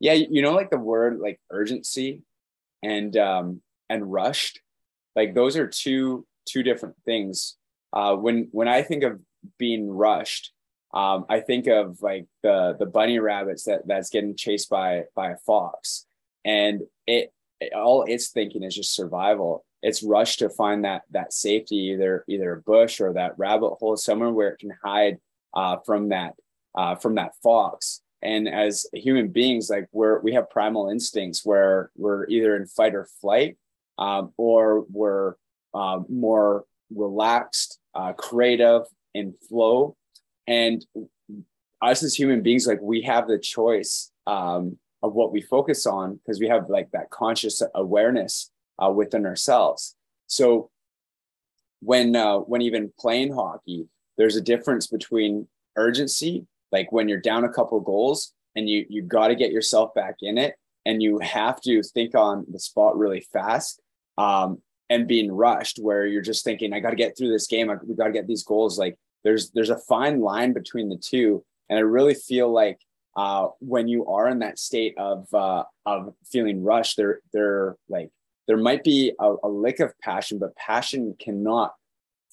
Yeah 0.00 0.14
you 0.14 0.42
know 0.42 0.52
like 0.52 0.70
the 0.70 0.78
word 0.78 1.18
like 1.20 1.40
urgency 1.50 2.22
and 2.82 3.16
um 3.16 3.60
and 3.88 4.10
rushed? 4.10 4.60
Like 5.16 5.34
those 5.34 5.56
are 5.56 5.66
two 5.66 6.26
two 6.46 6.62
different 6.62 6.96
things. 7.04 7.56
Uh 7.92 8.14
when 8.16 8.48
when 8.52 8.68
i 8.68 8.82
think 8.82 9.04
of 9.04 9.20
being 9.58 9.90
rushed 9.90 10.52
um 10.94 11.26
i 11.28 11.40
think 11.40 11.66
of 11.66 12.00
like 12.00 12.26
the 12.42 12.76
the 12.78 12.86
bunny 12.86 13.18
rabbits 13.18 13.64
that 13.64 13.80
that's 13.86 14.10
getting 14.10 14.36
chased 14.36 14.70
by 14.70 15.04
by 15.14 15.30
a 15.32 15.36
fox. 15.36 16.06
And 16.44 16.82
it, 17.06 17.32
it 17.60 17.72
all 17.74 18.04
it's 18.08 18.30
thinking 18.30 18.62
is 18.62 18.74
just 18.74 18.94
survival 18.94 19.64
it's 19.82 20.02
rushed 20.02 20.38
to 20.38 20.48
find 20.48 20.84
that 20.84 21.02
that 21.10 21.32
safety 21.32 21.76
either 21.76 22.24
either 22.28 22.52
a 22.52 22.60
bush 22.62 23.00
or 23.00 23.12
that 23.12 23.36
rabbit 23.36 23.74
hole 23.74 23.96
somewhere 23.96 24.30
where 24.30 24.50
it 24.50 24.58
can 24.58 24.72
hide 24.82 25.18
uh, 25.54 25.76
from 25.84 26.10
that 26.10 26.34
uh, 26.74 26.94
from 26.94 27.16
that 27.16 27.32
fox. 27.42 28.00
And 28.22 28.48
as 28.48 28.86
human 28.94 29.28
beings 29.28 29.68
like 29.68 29.88
we're 29.92 30.20
we 30.20 30.32
have 30.34 30.50
primal 30.50 30.88
instincts 30.88 31.44
where 31.44 31.90
we're 31.96 32.26
either 32.28 32.56
in 32.56 32.66
fight 32.66 32.94
or 32.94 33.08
flight 33.20 33.56
um, 33.98 34.32
or 34.36 34.86
we're 34.90 35.34
uh, 35.74 36.00
more 36.08 36.64
relaxed 36.94 37.78
uh, 37.94 38.12
creative 38.12 38.82
and 39.14 39.34
flow. 39.48 39.96
And 40.46 40.84
us 41.80 42.02
as 42.04 42.14
human 42.14 42.42
beings 42.42 42.66
like 42.66 42.80
we 42.80 43.02
have 43.02 43.26
the 43.26 43.38
choice 43.38 44.12
um, 44.26 44.78
of 45.02 45.14
what 45.14 45.32
we 45.32 45.40
focus 45.40 45.84
on 45.86 46.14
because 46.14 46.38
we 46.38 46.48
have 46.48 46.70
like 46.70 46.90
that 46.92 47.10
conscious 47.10 47.60
awareness 47.74 48.51
uh, 48.78 48.90
within 48.90 49.26
ourselves. 49.26 49.96
So 50.26 50.70
when 51.80 52.14
uh, 52.14 52.38
when 52.38 52.62
even 52.62 52.92
playing 52.98 53.34
hockey, 53.34 53.88
there's 54.16 54.36
a 54.36 54.40
difference 54.40 54.86
between 54.86 55.48
urgency, 55.76 56.46
like 56.70 56.92
when 56.92 57.08
you're 57.08 57.20
down 57.20 57.44
a 57.44 57.52
couple 57.52 57.80
goals 57.80 58.32
and 58.54 58.68
you 58.68 58.86
you 58.88 59.02
got 59.02 59.28
to 59.28 59.34
get 59.34 59.52
yourself 59.52 59.92
back 59.94 60.16
in 60.22 60.38
it, 60.38 60.54
and 60.86 61.02
you 61.02 61.18
have 61.18 61.60
to 61.62 61.82
think 61.82 62.14
on 62.14 62.46
the 62.50 62.60
spot 62.60 62.96
really 62.96 63.20
fast, 63.32 63.80
um, 64.16 64.62
and 64.90 65.08
being 65.08 65.30
rushed 65.32 65.78
where 65.78 66.06
you're 66.06 66.22
just 66.22 66.44
thinking, 66.44 66.72
I 66.72 66.80
got 66.80 66.90
to 66.90 66.96
get 66.96 67.16
through 67.16 67.30
this 67.30 67.46
game, 67.46 67.70
I, 67.70 67.76
we 67.84 67.94
got 67.94 68.06
to 68.06 68.12
get 68.12 68.26
these 68.26 68.44
goals. 68.44 68.78
Like 68.78 68.96
there's 69.24 69.50
there's 69.50 69.70
a 69.70 69.78
fine 69.78 70.20
line 70.20 70.52
between 70.52 70.88
the 70.88 70.98
two, 70.98 71.44
and 71.68 71.78
I 71.78 71.82
really 71.82 72.14
feel 72.14 72.52
like 72.52 72.78
uh, 73.16 73.48
when 73.58 73.88
you 73.88 74.06
are 74.06 74.28
in 74.28 74.38
that 74.38 74.58
state 74.58 74.96
of 74.98 75.32
uh, 75.34 75.64
of 75.84 76.14
feeling 76.24 76.62
rushed, 76.62 76.96
they're 76.96 77.20
they're 77.32 77.76
like 77.88 78.10
there 78.46 78.56
might 78.56 78.84
be 78.84 79.12
a, 79.20 79.34
a 79.44 79.48
lick 79.48 79.80
of 79.80 79.92
passion, 80.00 80.38
but 80.38 80.56
passion 80.56 81.14
cannot 81.18 81.74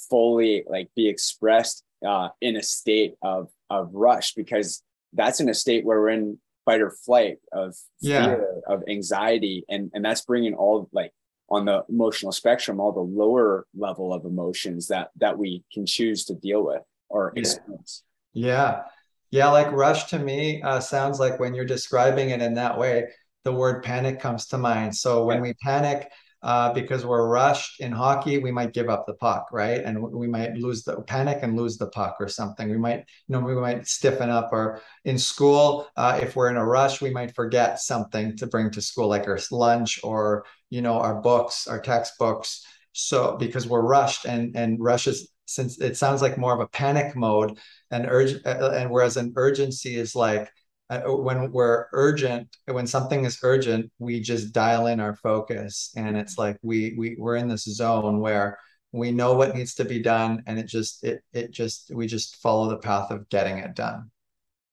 fully 0.10 0.64
like 0.68 0.90
be 0.96 1.08
expressed 1.08 1.84
uh, 2.06 2.30
in 2.42 2.56
a 2.56 2.64
state 2.64 3.16
of 3.22 3.50
of 3.70 3.94
rush 3.94 4.34
because 4.34 4.84
that's 5.14 5.40
in 5.40 5.50
a 5.50 5.54
state 5.54 5.86
where 5.86 6.00
we're 6.00 6.10
in 6.10 6.38
fight 6.66 6.82
or 6.82 6.92
flight 6.92 7.38
of 7.52 7.76
yeah. 8.00 8.26
fear, 8.26 8.62
of 8.68 8.84
anxiety, 8.88 9.66
and 9.70 9.92
and 9.94 10.04
that's 10.04 10.22
bringing 10.22 10.54
all 10.54 10.90
like 10.92 11.12
on 11.50 11.66
the 11.66 11.84
emotional 11.90 12.32
spectrum 12.32 12.80
all 12.80 12.92
the 12.92 13.00
lower 13.00 13.66
level 13.76 14.14
of 14.14 14.24
emotions 14.26 14.88
that 14.88 15.10
that 15.18 15.38
we 15.38 15.64
can 15.74 15.86
choose 15.86 16.26
to 16.26 16.36
deal 16.36 16.64
with 16.64 16.84
or 17.10 17.34
experience. 17.36 18.04
Yeah, 18.34 18.84
yeah, 19.32 19.50
like 19.50 19.72
rush 19.72 20.06
to 20.06 20.20
me 20.20 20.62
uh, 20.62 20.80
sounds 20.80 21.20
like 21.20 21.40
when 21.40 21.54
you're 21.54 21.66
describing 21.66 22.30
it 22.30 22.42
in 22.42 22.54
that 22.56 22.78
way, 22.78 23.08
the 23.44 23.54
word 23.54 23.84
panic 23.84 24.20
comes 24.20 24.48
to 24.48 24.58
mind. 24.58 24.96
So 24.96 25.26
when 25.26 25.38
yeah. 25.38 25.42
we 25.44 25.54
panic 25.62 26.10
uh, 26.42 26.72
because 26.74 27.06
we're 27.06 27.28
rushed 27.28 27.82
in 27.82 27.92
hockey, 27.92 28.38
we 28.38 28.52
might 28.52 28.74
give 28.74 28.90
up 28.90 29.06
the 29.06 29.14
puck, 29.16 29.50
right? 29.52 29.82
And 29.84 30.02
we 30.02 30.28
might 30.28 30.54
lose 30.54 30.84
the 30.84 31.02
panic 31.02 31.40
and 31.42 31.58
lose 31.58 31.78
the 31.78 31.88
puck 31.88 32.16
or 32.20 32.30
something. 32.30 32.70
We 32.70 32.78
might, 32.78 33.00
you 33.00 33.06
know, 33.36 33.42
we 33.42 33.56
might 33.56 33.88
stiffen 33.88 34.30
up. 34.30 34.50
Or 34.54 34.82
in 35.04 35.18
school, 35.18 35.88
uh, 35.98 36.20
if 36.22 36.36
we're 36.36 36.50
in 36.50 36.56
a 36.56 36.66
rush, 36.66 37.02
we 37.02 37.10
might 37.10 37.36
forget 37.36 37.80
something 37.80 38.38
to 38.38 38.48
bring 38.48 38.72
to 38.72 38.82
school, 38.82 39.10
like 39.10 39.28
our 39.28 39.40
lunch 39.52 40.00
or 40.04 40.46
you 40.70 40.82
know 40.82 40.94
our 40.94 41.22
books, 41.22 41.68
our 41.68 41.82
textbooks. 41.82 42.66
So 42.94 43.36
because 43.38 43.68
we're 43.68 43.82
rushed 43.82 44.26
and 44.26 44.56
and 44.56 44.80
rushes 44.80 45.30
since 45.46 45.82
it 45.82 45.98
sounds 45.98 46.22
like 46.22 46.38
more 46.38 46.54
of 46.54 46.60
a 46.60 46.68
panic 46.68 47.16
mode 47.16 47.58
and 47.92 48.06
urge 48.08 48.36
uh, 48.46 48.72
and 48.76 48.92
whereas 48.92 49.18
an 49.18 49.34
urgency 49.36 49.96
is 49.96 50.16
like 50.16 50.50
uh, 50.90 51.02
when 51.02 51.52
we're 51.52 51.86
urgent 51.94 52.48
when 52.66 52.88
something 52.88 53.26
is 53.26 53.40
urgent 53.44 53.92
we 54.00 54.20
just 54.20 54.54
dial 54.54 54.88
in 54.88 55.00
our 55.00 55.16
focus 55.16 55.92
and 55.96 56.18
it's 56.18 56.38
like 56.38 56.58
we 56.62 56.96
we 56.98 57.16
we're 57.20 57.36
in 57.36 57.48
this 57.48 57.66
zone 57.66 58.20
where 58.20 58.58
we 58.92 59.12
know 59.12 59.34
what 59.34 59.56
needs 59.56 59.76
to 59.76 59.86
be 59.86 60.02
done 60.02 60.42
and 60.48 60.58
it 60.58 60.66
just 60.66 61.04
it 61.04 61.22
it 61.32 61.52
just 61.52 61.92
we 61.94 62.08
just 62.08 62.38
follow 62.38 62.70
the 62.70 62.78
path 62.78 63.12
of 63.12 63.28
getting 63.30 63.60
it 63.60 63.76
done 63.76 64.10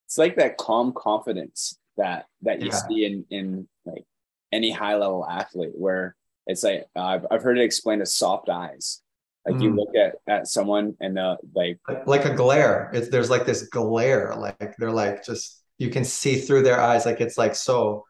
it's 0.06 0.16
like 0.16 0.36
that 0.36 0.56
calm 0.56 0.92
confidence 0.96 1.78
that 1.96 2.26
that 2.42 2.60
you 2.60 2.68
yeah. 2.68 2.80
see 2.88 3.04
in 3.04 3.24
in 3.30 3.68
like 3.84 4.04
any 4.52 4.70
high 4.70 4.96
level 4.96 5.26
athlete 5.26 5.72
where 5.74 6.16
it's 6.46 6.62
like 6.62 6.86
uh, 6.96 7.02
I've, 7.02 7.26
I've 7.30 7.42
heard 7.42 7.58
it 7.58 7.64
explained 7.64 8.00
as 8.00 8.14
soft 8.14 8.48
eyes 8.48 9.02
like 9.44 9.56
mm. 9.56 9.62
you 9.62 9.74
look 9.74 9.94
at 9.94 10.16
at 10.26 10.48
someone 10.48 10.96
and 11.00 11.16
the 11.16 11.36
like 11.54 11.78
like 12.06 12.24
a 12.24 12.34
glare 12.34 12.90
it's 12.94 13.10
there's 13.10 13.30
like 13.30 13.44
this 13.44 13.64
glare 13.68 14.34
like 14.34 14.74
they're 14.78 14.90
like 14.90 15.24
just 15.24 15.62
you 15.78 15.90
can 15.90 16.04
see 16.04 16.36
through 16.40 16.62
their 16.62 16.80
eyes 16.80 17.06
like 17.06 17.20
it's 17.20 17.38
like 17.38 17.54
so 17.54 18.04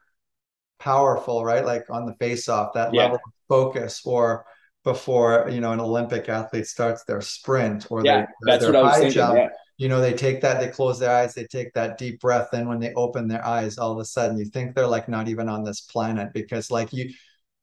powerful, 0.79 1.45
right? 1.45 1.65
Like 1.65 1.85
on 1.91 2.07
the 2.07 2.15
face 2.17 2.49
off, 2.49 2.75
that 2.75 2.95
Yeah. 2.95 2.97
level 2.97 3.17
of 3.17 3.33
focus, 3.49 4.03
or 4.05 4.47
before 4.85 5.49
you 5.51 5.61
know 5.61 5.73
an 5.73 5.81
Olympic 5.81 6.29
athlete 6.29 6.67
starts 6.67 7.05
their 7.05 7.21
sprint 7.21 7.87
or 7.91 8.05
Yeah, 8.05 8.27
their, 8.27 8.29
that's 8.47 8.67
their 8.67 8.67
what 8.67 8.77
I 8.77 8.83
was 8.83 8.99
high 8.99 9.01
thinking. 9.01 9.29
jump, 9.29 9.37
Yeah. 9.37 9.49
you 9.79 9.89
know, 9.89 10.01
they 10.01 10.13
take 10.15 10.41
that, 10.43 10.61
they 10.61 10.69
close 10.69 10.99
their 10.99 11.11
eyes, 11.15 11.35
they 11.35 11.45
take 11.47 11.73
that 11.75 11.99
deep 11.99 12.21
breath. 12.21 12.49
Then 12.53 12.69
when 12.69 12.81
they 12.81 12.95
open 12.95 13.29
their 13.29 13.45
eyes, 13.45 13.79
all 13.79 13.93
of 13.93 13.99
a 13.99 14.05
sudden 14.05 14.39
you 14.39 14.45
think 14.47 14.75
they're 14.75 14.87
like 14.87 15.09
not 15.09 15.29
even 15.29 15.49
on 15.49 15.65
this 15.65 15.81
planet 15.83 16.33
because 16.35 16.71
like 16.71 16.93
you 16.93 17.11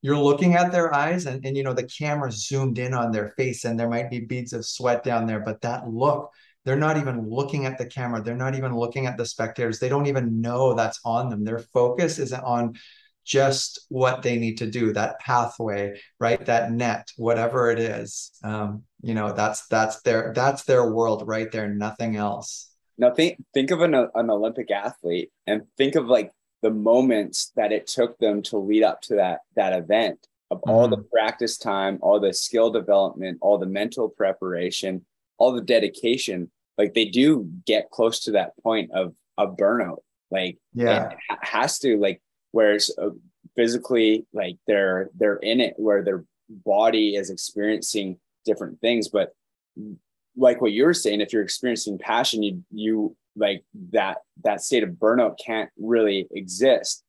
you're 0.01 0.17
looking 0.17 0.55
at 0.55 0.71
their 0.71 0.93
eyes 0.93 1.25
and, 1.27 1.45
and 1.45 1.55
you 1.55 1.63
know 1.63 1.73
the 1.73 1.87
camera 1.87 2.31
zoomed 2.31 2.77
in 2.77 2.93
on 2.93 3.11
their 3.11 3.29
face 3.37 3.63
and 3.65 3.79
there 3.79 3.89
might 3.89 4.09
be 4.09 4.19
beads 4.19 4.53
of 4.53 4.65
sweat 4.65 5.03
down 5.03 5.25
there, 5.27 5.39
but 5.39 5.61
that 5.61 5.87
look, 5.87 6.31
they're 6.65 6.75
not 6.75 6.97
even 6.97 7.29
looking 7.29 7.65
at 7.65 7.77
the 7.77 7.85
camera, 7.85 8.21
they're 8.21 8.35
not 8.35 8.55
even 8.55 8.75
looking 8.75 9.05
at 9.05 9.17
the 9.17 9.25
spectators, 9.25 9.79
they 9.79 9.89
don't 9.89 10.05
even 10.05 10.41
know 10.41 10.73
that's 10.73 10.99
on 11.03 11.29
them. 11.29 11.43
Their 11.43 11.59
focus 11.59 12.19
is 12.19 12.33
on 12.33 12.75
just 13.25 13.85
what 13.89 14.21
they 14.21 14.37
need 14.37 14.57
to 14.57 14.69
do 14.69 14.91
that 14.93 15.19
pathway 15.19 15.97
right? 16.19 16.45
That 16.45 16.71
net 16.71 17.09
whatever 17.17 17.71
it 17.71 17.79
is. 17.79 18.31
Um 18.43 18.83
you 19.01 19.13
know 19.13 19.33
that's 19.33 19.67
that's 19.67 20.01
their 20.01 20.33
that's 20.35 20.63
their 20.63 20.91
world 20.91 21.27
right 21.27 21.51
there 21.51 21.69
nothing 21.69 22.15
else. 22.15 22.69
Now 22.97 23.11
think 23.11 23.43
think 23.53 23.71
of 23.71 23.81
an, 23.81 23.93
an 23.93 24.29
Olympic 24.29 24.71
athlete 24.71 25.31
and 25.47 25.63
think 25.77 25.95
of 25.95 26.07
like 26.07 26.31
the 26.61 26.71
moments 26.71 27.51
that 27.55 27.71
it 27.71 27.87
took 27.87 28.17
them 28.19 28.41
to 28.43 28.57
lead 28.57 28.83
up 28.83 29.01
to 29.03 29.15
that 29.15 29.39
that 29.55 29.73
event 29.73 30.27
of 30.51 30.61
all 30.67 30.87
the 30.87 31.03
practice 31.11 31.57
time, 31.57 31.97
all 32.01 32.19
the 32.19 32.33
skill 32.33 32.69
development, 32.69 33.39
all 33.41 33.57
the 33.57 33.65
mental 33.65 34.07
preparation, 34.07 35.03
all 35.37 35.51
the 35.51 35.61
dedication. 35.61 36.51
Like 36.77 36.93
they 36.93 37.05
do 37.05 37.49
get 37.65 37.91
close 37.91 38.21
to 38.21 38.31
that 38.31 38.57
point 38.63 38.91
of 38.93 39.13
a 39.37 39.47
burnout. 39.47 39.99
Like 40.31 40.57
yeah 40.73 41.11
it 41.11 41.37
has 41.41 41.77
to 41.79 41.97
like 41.97 42.21
whereas 42.51 42.89
uh, 42.99 43.09
physically 43.55 44.25
like 44.33 44.57
they're 44.67 45.09
they're 45.15 45.37
in 45.37 45.61
it 45.61 45.75
where 45.77 46.03
their 46.03 46.25
body 46.49 47.15
is 47.15 47.29
experiencing 47.29 48.17
different 48.45 48.79
things 48.81 49.09
but 49.09 49.33
like 50.35 50.59
what 50.59 50.71
you 50.71 50.83
were 50.83 50.93
saying 50.93 51.21
if 51.21 51.31
you're 51.31 51.43
experiencing 51.43 51.97
passion 51.97 52.41
you 52.41 52.63
you 52.71 53.15
like 53.35 53.63
that 53.91 54.17
that 54.43 54.61
state 54.61 54.83
of 54.83 54.89
burnout 54.91 55.37
can't 55.43 55.69
really 55.77 56.27
exist 56.31 57.03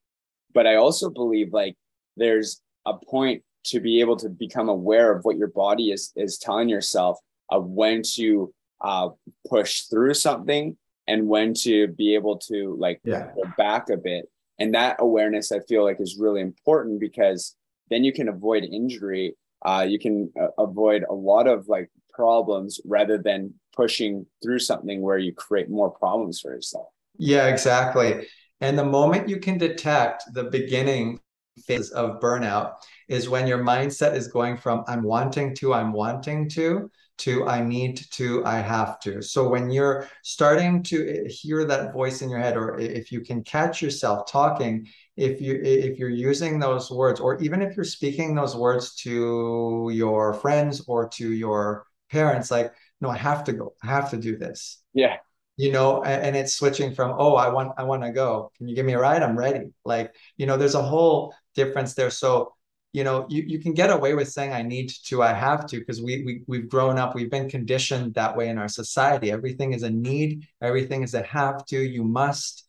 but 0.53 0.67
i 0.67 0.75
also 0.77 1.09
believe 1.11 1.53
like 1.53 1.75
there's 2.17 2.61
a 2.87 2.95
point 2.95 3.43
to 3.65 3.81
be 3.81 4.01
able 4.01 4.17
to 4.17 4.29
become 4.29 4.69
aware 4.69 5.11
of 5.11 5.25
what 5.25 5.37
your 5.37 5.49
body 5.49 5.91
is 5.91 6.13
is 6.17 6.39
telling 6.39 6.69
yourself 6.69 7.19
of 7.51 7.67
when 7.67 8.03
to 8.15 8.53
uh, 8.81 9.09
push 9.49 9.83
through 9.83 10.15
something 10.15 10.77
and 11.07 11.29
when 11.29 11.55
to 11.55 11.89
be 11.89 12.15
able 12.15 12.39
to 12.39 12.77
like 12.79 13.01
yeah. 13.05 13.31
go 13.35 13.43
back 13.57 13.91
a 13.91 13.97
bit. 13.97 14.27
And 14.59 14.75
that 14.75 14.97
awareness 15.01 15.51
i 15.51 15.59
feel 15.61 15.85
like 15.85 16.01
is 16.01 16.17
really 16.19 16.41
important 16.41 17.01
because 17.01 17.57
then 17.91 18.05
you 18.05 18.13
can 18.13 18.29
avoid 18.29 18.65
injury. 18.65 19.37
Uh, 19.65 19.85
you 19.89 19.99
can 19.99 20.31
uh, 20.41 20.49
avoid 20.59 21.05
a 21.09 21.15
lot 21.15 21.47
of 21.47 21.69
like 21.69 21.91
problems 22.13 22.81
rather 22.85 23.19
than 23.19 23.53
pushing 23.75 24.25
through 24.43 24.59
something 24.59 25.01
where 25.01 25.19
you 25.19 25.33
create 25.33 25.69
more 25.69 25.91
problems 25.91 26.41
for 26.41 26.55
yourself. 26.55 26.87
Yeah 27.19 27.49
exactly. 27.49 28.27
And 28.61 28.79
the 28.79 28.85
moment 28.85 29.29
you 29.29 29.39
can 29.39 29.59
detect 29.59 30.25
the 30.33 30.45
beginning 30.45 31.21
phase 31.67 31.91
of 31.91 32.21
burnout 32.21 32.75
is 33.09 33.29
when 33.29 33.47
your 33.47 33.59
mindset 33.59 34.15
is 34.15 34.29
going 34.29 34.57
from 34.57 34.83
i'm 34.89 35.03
wanting 35.03 35.55
to 35.55 35.73
i'm 35.73 35.93
wanting 35.93 36.49
to 36.49 36.91
to 37.19 37.47
I 37.47 37.61
need 37.63 37.97
to, 38.13 38.45
I 38.45 38.59
have 38.59 38.99
to. 39.01 39.23
So 39.23 39.49
when 39.49 39.71
you're 39.71 40.09
starting 40.23 40.83
to 40.85 41.09
eh, 41.09 41.29
hear 41.29 41.65
that 41.65 41.93
voice 41.93 42.23
in 42.23 42.31
your 42.31 42.41
head, 42.41 42.57
or 42.57 42.79
if 42.79 43.13
you 43.13 43.21
can 43.21 43.43
catch 43.45 43.81
yourself 43.83 44.31
talking, 44.31 44.87
if 45.17 45.41
you 45.41 45.61
if 45.63 45.99
you're 45.99 46.09
using 46.09 46.59
those 46.59 46.91
words, 46.91 47.21
or 47.21 47.41
even 47.41 47.63
if 47.63 47.77
you're 47.77 47.85
speaking 47.85 48.35
those 48.35 48.57
words 48.57 48.95
to 48.97 49.91
your 49.93 50.35
friends 50.35 50.85
or 50.89 51.09
to 51.11 51.33
your 51.33 51.87
parents, 52.11 52.51
like, 52.51 52.73
no, 53.01 53.09
I 53.09 53.17
have 53.17 53.45
to 53.45 53.53
go, 53.53 53.75
I 53.83 53.87
have 53.87 54.11
to 54.11 54.17
do 54.17 54.37
this. 54.37 54.83
yeah 54.93 55.19
You 55.57 55.71
know, 55.71 56.03
and 56.03 56.35
it's 56.35 56.55
switching 56.55 56.95
from, 56.95 57.15
oh, 57.17 57.37
I 57.37 57.49
want, 57.49 57.73
I 57.79 57.85
want 57.85 58.03
to 58.03 58.11
go. 58.11 58.51
Can 58.59 58.67
you 58.67 58.75
give 58.75 58.85
me 58.85 58.95
a 58.95 58.99
ride? 58.99 59.23
I'm 59.23 59.39
ready. 59.39 59.73
Like, 59.85 60.13
you 60.37 60.47
know, 60.47 60.57
there's 60.57 60.75
a 60.75 60.83
whole 60.83 61.33
difference 61.55 61.95
there. 61.95 62.11
So 62.11 62.53
you 62.95 63.05
know 63.05 63.27
you, 63.29 63.43
you 63.47 63.59
can 63.59 63.75
get 63.75 63.91
away 63.91 64.15
with 64.15 64.31
saying 64.31 64.53
i 64.53 64.63
need 64.63 64.89
to 65.05 65.23
i 65.23 65.33
have 65.33 65.67
to 65.67 65.79
because 65.79 66.01
we, 66.01 66.23
we 66.25 66.43
we've 66.47 66.69
grown 66.71 66.97
up 66.97 67.15
we've 67.15 67.31
been 67.31 67.51
conditioned 67.51 68.15
that 68.15 68.35
way 68.37 68.49
in 68.49 68.57
our 68.57 68.69
society. 68.69 69.31
Everything 69.31 69.75
is 69.75 69.83
a 69.83 69.91
need 69.91 70.47
everything 70.63 71.03
is 71.03 71.15
a 71.15 71.23
have 71.23 71.67
to 71.67 71.79
you 71.79 72.05
must 72.05 72.65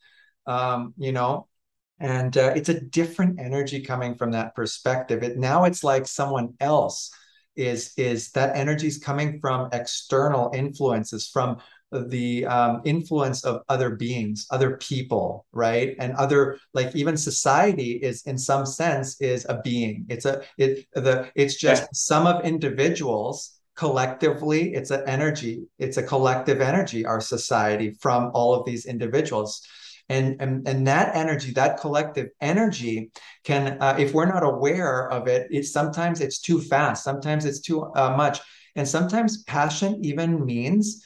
um, 0.46 0.94
you 0.96 1.12
know? 1.12 1.48
And 1.98 2.36
uh, 2.36 2.52
it's 2.54 2.68
a 2.68 2.80
different 2.80 3.40
energy 3.40 3.80
coming 3.80 4.16
from 4.16 4.32
that 4.32 4.54
perspective. 4.54 5.22
It 5.22 5.38
now 5.38 5.64
it's 5.64 5.82
like 5.82 6.06
someone 6.06 6.54
else 6.60 7.10
is 7.56 7.94
is 7.96 8.32
that 8.32 8.54
energy 8.54 8.86
is 8.86 8.98
coming 8.98 9.40
from 9.40 9.70
external 9.72 10.52
influences 10.54 11.26
from 11.26 11.56
the 11.92 12.44
um, 12.46 12.82
influence 12.84 13.44
of 13.44 13.62
other 13.68 13.90
beings 13.90 14.46
other 14.50 14.76
people 14.78 15.46
right? 15.52 15.94
And 15.98 16.12
other 16.14 16.58
like 16.74 16.94
even 16.94 17.16
society 17.16 17.92
is 17.92 18.22
in 18.26 18.38
sum 18.38 18.66
sense 18.66 19.20
is 19.20 19.46
a 19.48 19.60
being. 19.62 20.06
It's 20.08 20.24
a 20.24 20.42
it 20.58 20.86
the 20.94 21.30
it's 21.34 21.54
just 21.56 21.82
Yeah. 21.82 21.86
some 21.92 22.26
of 22.26 22.44
individuals 22.44 23.52
collectively 23.76 24.72
it's 24.74 24.90
an 24.90 25.02
energy 25.06 25.62
it's 25.78 25.98
a 25.98 26.02
collective 26.02 26.62
energy 26.62 27.04
our 27.04 27.20
society 27.20 27.90
from 28.00 28.30
all 28.34 28.54
of 28.54 28.64
these 28.66 28.86
individuals. 28.86 29.60
And 30.08 30.40
and, 30.40 30.66
and 30.68 30.86
that 30.86 31.14
energy 31.16 31.50
that 31.52 31.80
collective 31.80 32.28
energy 32.40 33.10
can 33.44 33.78
uh, 33.80 33.96
if 33.98 34.14
we're 34.14 34.26
not 34.26 34.44
aware 34.44 35.10
of 35.10 35.26
it 35.28 35.48
it 35.50 35.64
sometimes 35.64 36.20
it's 36.20 36.38
too 36.40 36.60
fast 36.60 37.02
sometimes 37.04 37.44
it's 37.44 37.60
too 37.60 37.82
uh, 37.94 38.14
much. 38.16 38.40
And 38.76 38.86
sometimes 38.86 39.42
passion 39.44 40.04
even 40.04 40.44
means 40.44 41.02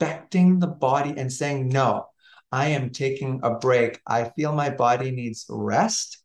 respecting 0.00 0.58
the 0.58 0.66
body 0.66 1.14
and 1.16 1.32
saying 1.32 1.68
no 1.68 2.06
i 2.52 2.68
am 2.68 2.90
taking 2.90 3.40
a 3.42 3.50
break. 3.58 4.00
I 4.06 4.30
feel 4.36 4.52
my 4.52 4.70
body 4.70 5.10
needs 5.10 5.44
rest. 5.48 6.18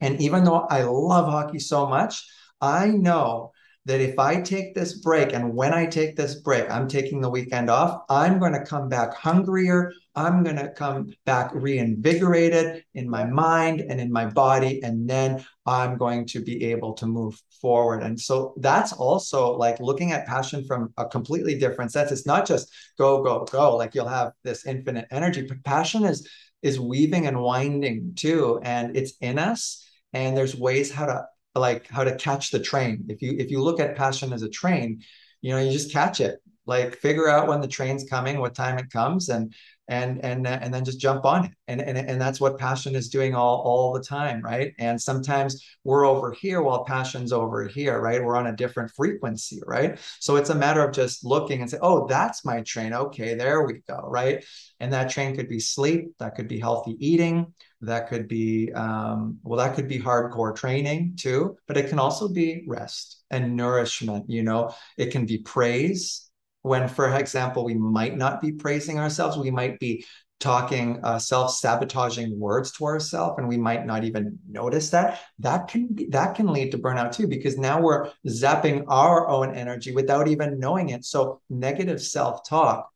And 0.00 0.20
even 0.20 0.44
though 0.44 0.66
i 0.70 0.82
love 0.82 1.26
hockey 1.26 1.58
so 1.58 1.86
much 1.86 2.24
i 2.60 2.88
know 2.88 3.52
that 3.86 4.00
if 4.00 4.18
I 4.18 4.40
take 4.40 4.74
this 4.74 4.94
break 5.00 5.34
and 5.34 5.54
when 5.54 5.74
I 5.74 5.84
take 5.84 6.16
this 6.16 6.36
break, 6.36 6.70
I'm 6.70 6.88
taking 6.88 7.20
the 7.20 7.28
weekend 7.28 7.68
off, 7.68 8.02
I'm 8.08 8.38
going 8.38 8.54
to 8.54 8.64
come 8.64 8.88
back 8.88 9.14
hungrier. 9.14 9.92
I'm 10.14 10.42
going 10.42 10.56
to 10.56 10.70
come 10.70 11.12
back 11.26 11.50
reinvigorated 11.54 12.84
in 12.94 13.10
my 13.10 13.24
mind 13.24 13.82
and 13.82 14.00
in 14.00 14.10
my 14.10 14.26
body. 14.26 14.82
And 14.82 15.08
then 15.08 15.44
I'm 15.66 15.98
going 15.98 16.24
to 16.28 16.40
be 16.40 16.64
able 16.70 16.94
to 16.94 17.06
move 17.06 17.40
forward. 17.60 18.02
And 18.02 18.18
so 18.18 18.54
that's 18.58 18.92
also 18.94 19.52
like 19.56 19.80
looking 19.80 20.12
at 20.12 20.26
passion 20.26 20.64
from 20.64 20.94
a 20.96 21.04
completely 21.06 21.58
different 21.58 21.92
sense. 21.92 22.10
It's 22.10 22.26
not 22.26 22.46
just 22.46 22.72
go, 22.96 23.22
go, 23.22 23.44
go, 23.44 23.76
like 23.76 23.94
you'll 23.94 24.08
have 24.08 24.32
this 24.44 24.66
infinite 24.66 25.08
energy, 25.10 25.42
but 25.42 25.62
passion 25.64 26.04
is 26.04 26.28
is 26.62 26.80
weaving 26.80 27.26
and 27.26 27.42
winding 27.42 28.14
too. 28.16 28.58
And 28.62 28.96
it's 28.96 29.12
in 29.20 29.38
us. 29.38 29.86
And 30.14 30.34
there's 30.34 30.56
ways 30.56 30.90
how 30.90 31.06
to 31.06 31.26
like 31.54 31.88
how 31.88 32.04
to 32.04 32.16
catch 32.16 32.50
the 32.50 32.60
train. 32.60 33.06
If 33.08 33.22
you 33.22 33.36
if 33.38 33.50
you 33.50 33.60
look 33.60 33.80
at 33.80 33.96
passion 33.96 34.32
as 34.32 34.42
a 34.42 34.48
train, 34.48 35.02
you 35.40 35.52
know, 35.52 35.60
you 35.60 35.70
just 35.70 35.92
catch 35.92 36.20
it. 36.20 36.40
Like 36.66 36.96
figure 36.96 37.28
out 37.28 37.46
when 37.46 37.60
the 37.60 37.68
train's 37.68 38.08
coming, 38.08 38.40
what 38.40 38.54
time 38.54 38.78
it 38.78 38.90
comes, 38.90 39.28
and 39.28 39.54
and 39.86 40.24
and 40.24 40.46
uh, 40.46 40.58
and 40.62 40.72
then 40.72 40.84
just 40.84 40.98
jump 40.98 41.26
on 41.26 41.44
it. 41.44 41.50
And 41.68 41.80
and 41.80 41.98
and 41.98 42.18
that's 42.18 42.40
what 42.40 42.58
passion 42.58 42.94
is 42.94 43.10
doing 43.10 43.34
all 43.34 43.60
all 43.60 43.92
the 43.92 44.02
time, 44.02 44.40
right? 44.40 44.72
And 44.78 45.00
sometimes 45.00 45.62
we're 45.84 46.06
over 46.06 46.32
here 46.32 46.62
while 46.62 46.84
passion's 46.84 47.32
over 47.32 47.66
here, 47.68 48.00
right? 48.00 48.24
We're 48.24 48.36
on 48.36 48.46
a 48.46 48.56
different 48.56 48.92
frequency, 48.92 49.60
right? 49.66 49.98
So 50.20 50.36
it's 50.36 50.50
a 50.50 50.54
matter 50.54 50.82
of 50.82 50.94
just 50.94 51.24
looking 51.24 51.60
and 51.60 51.70
say, 51.70 51.78
oh, 51.82 52.06
that's 52.06 52.44
my 52.44 52.62
train. 52.62 52.94
Okay, 52.94 53.34
there 53.34 53.62
we 53.64 53.82
go, 53.86 54.00
right? 54.08 54.42
And 54.80 54.92
that 54.94 55.10
train 55.10 55.36
could 55.36 55.48
be 55.48 55.60
sleep, 55.60 56.14
that 56.18 56.34
could 56.34 56.48
be 56.48 56.60
healthy 56.60 56.96
eating, 56.98 57.52
that 57.86 58.08
could 58.08 58.28
be 58.28 58.72
um, 58.72 59.38
well 59.42 59.58
that 59.58 59.74
could 59.74 59.88
be 59.88 59.98
hardcore 59.98 60.54
training 60.54 61.16
too 61.16 61.56
but 61.66 61.76
it 61.76 61.88
can 61.88 61.98
also 61.98 62.28
be 62.28 62.64
rest 62.66 63.24
and 63.30 63.56
nourishment 63.56 64.28
you 64.28 64.42
know? 64.42 64.74
It 64.96 65.10
can 65.10 65.26
be 65.26 65.38
praise. 65.38 66.30
When 66.62 66.88
for 66.88 67.14
example 67.14 67.64
we 67.64 67.74
might 67.74 68.16
not 68.16 68.40
be 68.40 68.52
praising 68.52 68.98
ourselves 68.98 69.36
we 69.36 69.50
might 69.50 69.78
be 69.78 70.04
talking 70.40 71.00
uh, 71.02 71.18
self-sabotaging 71.18 72.38
words 72.38 72.72
to 72.72 72.84
ourselves 72.84 73.36
and 73.38 73.48
we 73.48 73.56
might 73.56 73.86
not 73.86 74.04
even 74.04 74.38
notice 74.48 74.90
that. 74.90 75.20
That 75.38 75.68
can 75.68 75.86
be, 75.86 76.06
that 76.08 76.34
can 76.34 76.48
lead 76.48 76.70
to 76.72 76.78
burnout 76.78 77.12
too 77.12 77.26
because 77.26 77.56
now 77.56 77.80
we're 77.80 78.10
zapping 78.26 78.84
our 78.88 79.28
own 79.28 79.54
energy 79.54 79.94
without 79.94 80.28
even 80.28 80.58
knowing 80.58 80.90
it. 80.90 81.04
So 81.04 81.40
negative 81.48 82.02
self-talk 82.02 82.90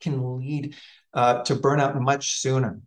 can 0.00 0.38
lead 0.38 0.76
uh, 1.14 1.42
to 1.44 1.56
burnout 1.56 1.98
much 2.00 2.40
sooner 2.40 2.80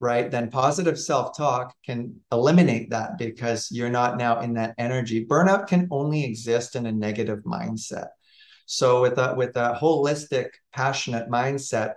right 0.00 0.30
then 0.30 0.50
positive 0.50 0.98
self-talk 0.98 1.74
can 1.84 2.14
eliminate 2.32 2.90
that 2.90 3.18
because 3.18 3.68
you're 3.70 3.90
not 3.90 4.16
now 4.16 4.40
in 4.40 4.54
that 4.54 4.74
energy 4.78 5.26
burnout 5.26 5.66
can 5.66 5.86
only 5.90 6.24
exist 6.24 6.76
in 6.76 6.86
a 6.86 6.92
negative 6.92 7.40
mindset 7.44 8.08
so 8.66 9.00
with 9.02 9.18
a 9.18 9.34
with 9.34 9.56
a 9.56 9.78
holistic 9.80 10.48
passionate 10.72 11.28
mindset 11.28 11.94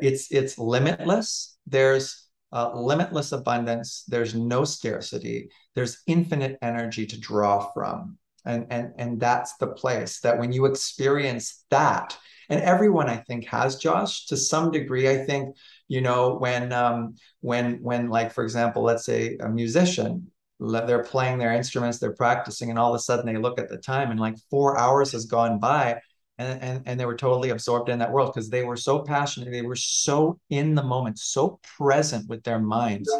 it's 0.00 0.30
it's 0.30 0.58
limitless 0.58 1.58
there's 1.66 2.30
uh, 2.52 2.72
limitless 2.74 3.32
abundance. 3.32 4.04
There's 4.08 4.34
no 4.34 4.64
scarcity. 4.64 5.50
There's 5.74 6.02
infinite 6.06 6.58
energy 6.62 7.06
to 7.06 7.20
draw 7.20 7.70
from. 7.72 8.18
And, 8.44 8.66
and, 8.70 8.92
and 8.96 9.20
that's 9.20 9.56
the 9.56 9.68
place 9.68 10.20
that 10.20 10.38
when 10.38 10.52
you 10.52 10.64
experience 10.64 11.64
that, 11.70 12.16
and 12.48 12.60
everyone 12.62 13.08
I 13.08 13.18
think 13.18 13.46
has 13.46 13.76
Josh 13.76 14.26
to 14.26 14.36
some 14.36 14.72
degree. 14.72 15.08
I 15.08 15.24
think 15.24 15.54
you 15.90 16.00
know 16.00 16.36
when 16.36 16.72
um, 16.72 17.16
when 17.40 17.82
when 17.82 18.08
like 18.10 18.32
for 18.32 18.44
example, 18.44 18.82
let's 18.82 19.04
say 19.04 19.36
a 19.40 19.48
musician 19.48 20.30
they're 20.60 21.02
playing 21.02 21.38
their 21.38 21.52
instruments, 21.52 21.98
they're 21.98 22.12
practicing, 22.12 22.70
and 22.70 22.78
all 22.78 22.94
of 22.94 22.98
a 22.98 23.02
sudden 23.02 23.26
they 23.26 23.40
look 23.40 23.58
at 23.58 23.68
the 23.68 23.78
time 23.78 24.10
and 24.10 24.20
like 24.20 24.36
four 24.50 24.78
hours 24.78 25.10
has 25.10 25.24
gone 25.24 25.58
by, 25.58 25.98
and, 26.38 26.62
and, 26.62 26.82
and 26.86 27.00
they 27.00 27.06
were 27.06 27.16
totally 27.16 27.48
absorbed 27.50 27.88
in 27.88 27.98
that 27.98 28.12
world 28.12 28.32
because 28.32 28.48
they 28.50 28.62
were 28.62 28.76
so 28.76 29.00
passionate 29.00 29.50
they 29.50 29.62
were 29.62 29.74
so 29.74 30.38
in 30.48 30.76
the 30.76 30.82
moment 30.82 31.18
so 31.18 31.58
present 31.76 32.28
with 32.28 32.44
their 32.44 32.60
minds 32.60 33.10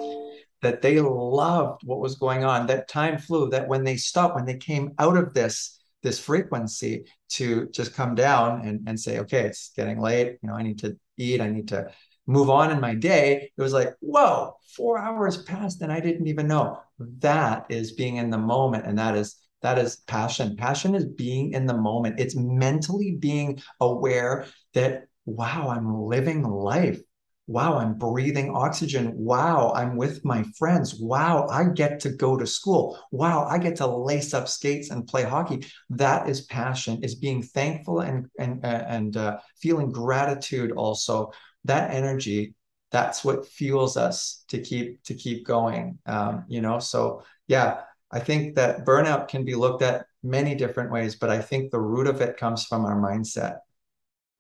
that 0.63 0.81
they 0.81 1.01
loved 1.01 1.81
what 1.85 1.99
was 1.99 2.17
going 2.17 2.45
on. 2.45 2.67
That 2.67 2.87
time 2.87 3.19
flew 3.19 3.49
that 3.51 3.67
when 3.67 3.83
they 3.83 3.97
stopped 3.97 4.37
when 4.37 4.45
they 4.45 4.59
came 4.59 4.93
out 5.01 5.17
of 5.17 5.35
this 5.35 5.81
this 6.03 6.21
frequency 6.21 7.05
to 7.31 7.69
just 7.71 7.95
come 7.95 8.15
down 8.15 8.61
and, 8.67 8.81
and 8.87 8.99
say 8.99 9.19
okay 9.19 9.41
it's 9.41 9.73
getting 9.77 10.01
late 10.01 10.39
you 10.43 10.49
know 10.49 10.55
i 10.55 10.63
need 10.63 10.79
to 10.79 10.97
eat 11.19 11.43
i 11.43 11.49
need 11.51 11.69
to 11.69 11.91
move 12.31 12.49
on 12.49 12.71
in 12.71 12.81
my 12.81 12.95
day 12.95 13.51
it 13.57 13.63
was 13.63 13.73
like 13.73 13.95
whoa 14.01 14.55
four 14.77 14.99
hours 14.99 15.43
passed 15.43 15.83
and 15.83 15.93
i 15.93 16.01
didn't 16.01 16.29
even 16.29 16.47
know 16.47 16.79
that 17.19 17.67
is 17.69 17.93
being 17.93 18.17
in 18.17 18.31
the 18.31 18.39
moment 18.39 18.87
and 18.87 18.99
that 18.99 19.17
is 19.17 19.41
that 19.63 19.79
is 19.79 19.97
passion. 20.07 20.57
Passion 20.57 20.95
is 20.95 21.05
being 21.05 21.53
in 21.53 21.67
the 21.67 21.77
moment. 21.77 22.19
It's 22.19 22.37
mentally 22.37 23.17
being 23.19 23.61
aware 23.81 24.47
that, 24.75 25.07
wow, 25.27 25.69
I'm 25.69 26.03
living 26.03 26.43
life. 26.43 27.01
Wow, 27.47 27.79
I'm 27.79 27.95
breathing 27.99 28.55
oxygen. 28.55 29.13
Wow, 29.17 29.73
I'm 29.75 29.97
with 29.97 30.25
my 30.25 30.45
friends. 30.57 31.01
Wow, 31.01 31.49
I 31.51 31.65
get 31.65 31.99
to 32.01 32.11
go 32.11 32.37
to 32.37 32.47
school. 32.47 32.97
Wow, 33.11 33.45
I 33.45 33.59
get 33.59 33.75
to 33.77 33.89
lace 33.89 34.33
up 34.35 34.47
skates 34.47 34.91
and 34.91 35.07
play 35.07 35.25
hockey. 35.25 35.67
That 35.91 36.29
is 36.29 36.43
passion. 36.43 37.03
Is 37.03 37.17
being 37.17 37.43
thankful 37.43 38.01
and 38.01 38.29
and 38.39 38.65
and 38.65 39.17
uh, 39.17 39.39
feeling 39.61 39.91
gratitude. 39.91 40.71
Also, 40.71 41.33
that 41.65 41.93
energy. 41.93 42.55
That's 42.91 43.25
what 43.25 43.47
fuels 43.47 43.97
us 43.97 44.45
to 44.49 44.61
keep 44.61 45.03
to 45.05 45.15
keep 45.15 45.47
going. 45.47 45.99
Um, 46.07 46.45
you 46.49 46.61
know, 46.61 46.79
so 46.81 47.23
yeah, 47.47 47.83
I 48.11 48.21
think 48.21 48.57
that 48.57 48.85
burnout 48.85 49.29
can 49.29 49.45
be 49.45 49.55
looked 49.55 49.83
at 49.83 50.07
many 50.23 50.55
different 50.55 50.91
ways, 50.91 51.15
but 51.17 51.31
I 51.31 51.41
think 51.41 51.71
the 51.71 51.81
root 51.81 52.07
of 52.07 52.21
it 52.21 52.37
comes 52.37 52.65
from 52.65 52.85
our 52.85 52.97
mindset. 53.01 53.59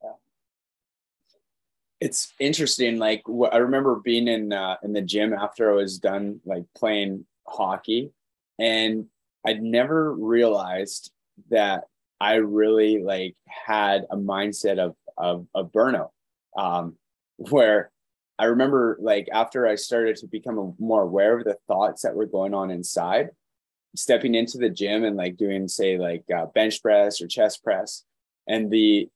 yeah. 0.02 0.12
It's 2.00 2.33
interesting. 2.40 2.98
Like 2.98 3.22
I 3.52 3.59
remember 3.59 3.96
being 3.96 4.26
in 4.28 4.52
uh, 4.52 4.76
in 4.83 4.92
the 4.92 5.02
gym 5.02 5.33
after 5.33 5.70
I 5.70 5.74
was 5.74 5.98
done 5.98 6.40
like 6.44 6.64
playing 6.74 7.26
hockey, 7.46 8.11
and 8.59 9.06
I'd 9.46 9.62
never 9.62 10.12
realized 10.12 11.12
that 11.50 11.85
I 12.20 12.35
really 12.35 13.02
like 13.02 13.37
had 13.46 14.06
a 14.11 14.16
mindset 14.16 14.78
of 14.78 14.96
of, 15.16 15.46
of 15.54 15.72
burnout, 15.72 16.11
um, 16.56 16.96
where 17.48 17.90
I 18.38 18.44
remember 18.44 18.98
like 19.00 19.29
after 19.33 19.66
I 19.66 19.74
started 19.74 20.16
to 20.16 20.26
become 20.26 20.74
more 20.79 21.03
aware 21.03 21.38
of 21.38 21.44
the 21.44 21.59
thoughts 21.66 22.03
that 22.03 22.14
were 22.14 22.26
going 22.26 22.55
on 22.55 22.70
inside, 22.70 23.31
stepping 23.96 24.35
into 24.35 24.59
the 24.59 24.70
gym 24.70 25.05
and 25.05 25.16
like 25.16 25.37
doing 25.37 25.68
say 25.68 25.98
like 25.98 26.24
uh, 26.35 26.46
bench 26.46 26.83
press 26.83 27.20
or 27.20 27.26
chest 27.26 27.62
press 27.64 28.05
and 28.46 28.70
the 28.70 29.09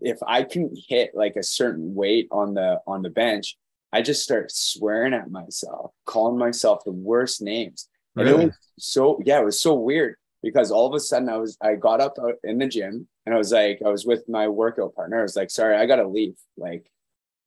if 0.00 0.18
i 0.26 0.42
can 0.42 0.72
hit 0.88 1.10
like 1.14 1.36
a 1.36 1.42
certain 1.42 1.94
weight 1.94 2.28
on 2.30 2.54
the 2.54 2.78
on 2.86 3.02
the 3.02 3.10
bench 3.10 3.56
i 3.92 4.00
just 4.00 4.22
start 4.22 4.50
swearing 4.50 5.14
at 5.14 5.30
myself 5.30 5.92
calling 6.04 6.38
myself 6.38 6.84
the 6.84 6.92
worst 6.92 7.42
names. 7.42 7.88
And 8.16 8.28
it 8.28 8.36
was 8.36 8.54
so 8.78 9.20
yeah 9.24 9.40
it 9.40 9.44
was 9.44 9.60
so 9.60 9.74
weird 9.74 10.14
because 10.40 10.70
all 10.70 10.86
of 10.86 10.94
a 10.94 11.00
sudden 11.00 11.28
i 11.28 11.36
was 11.36 11.56
i 11.60 11.74
got 11.74 12.00
up 12.00 12.16
in 12.44 12.58
the 12.58 12.68
gym 12.68 13.08
and 13.26 13.34
i 13.34 13.38
was 13.38 13.50
like 13.50 13.80
i 13.84 13.88
was 13.88 14.06
with 14.06 14.28
my 14.28 14.46
workout 14.46 14.94
partner. 14.94 15.18
I 15.18 15.22
was 15.22 15.34
like 15.34 15.50
sorry 15.50 15.76
i 15.76 15.86
gotta 15.86 16.06
leave. 16.06 16.36
Like 16.56 16.88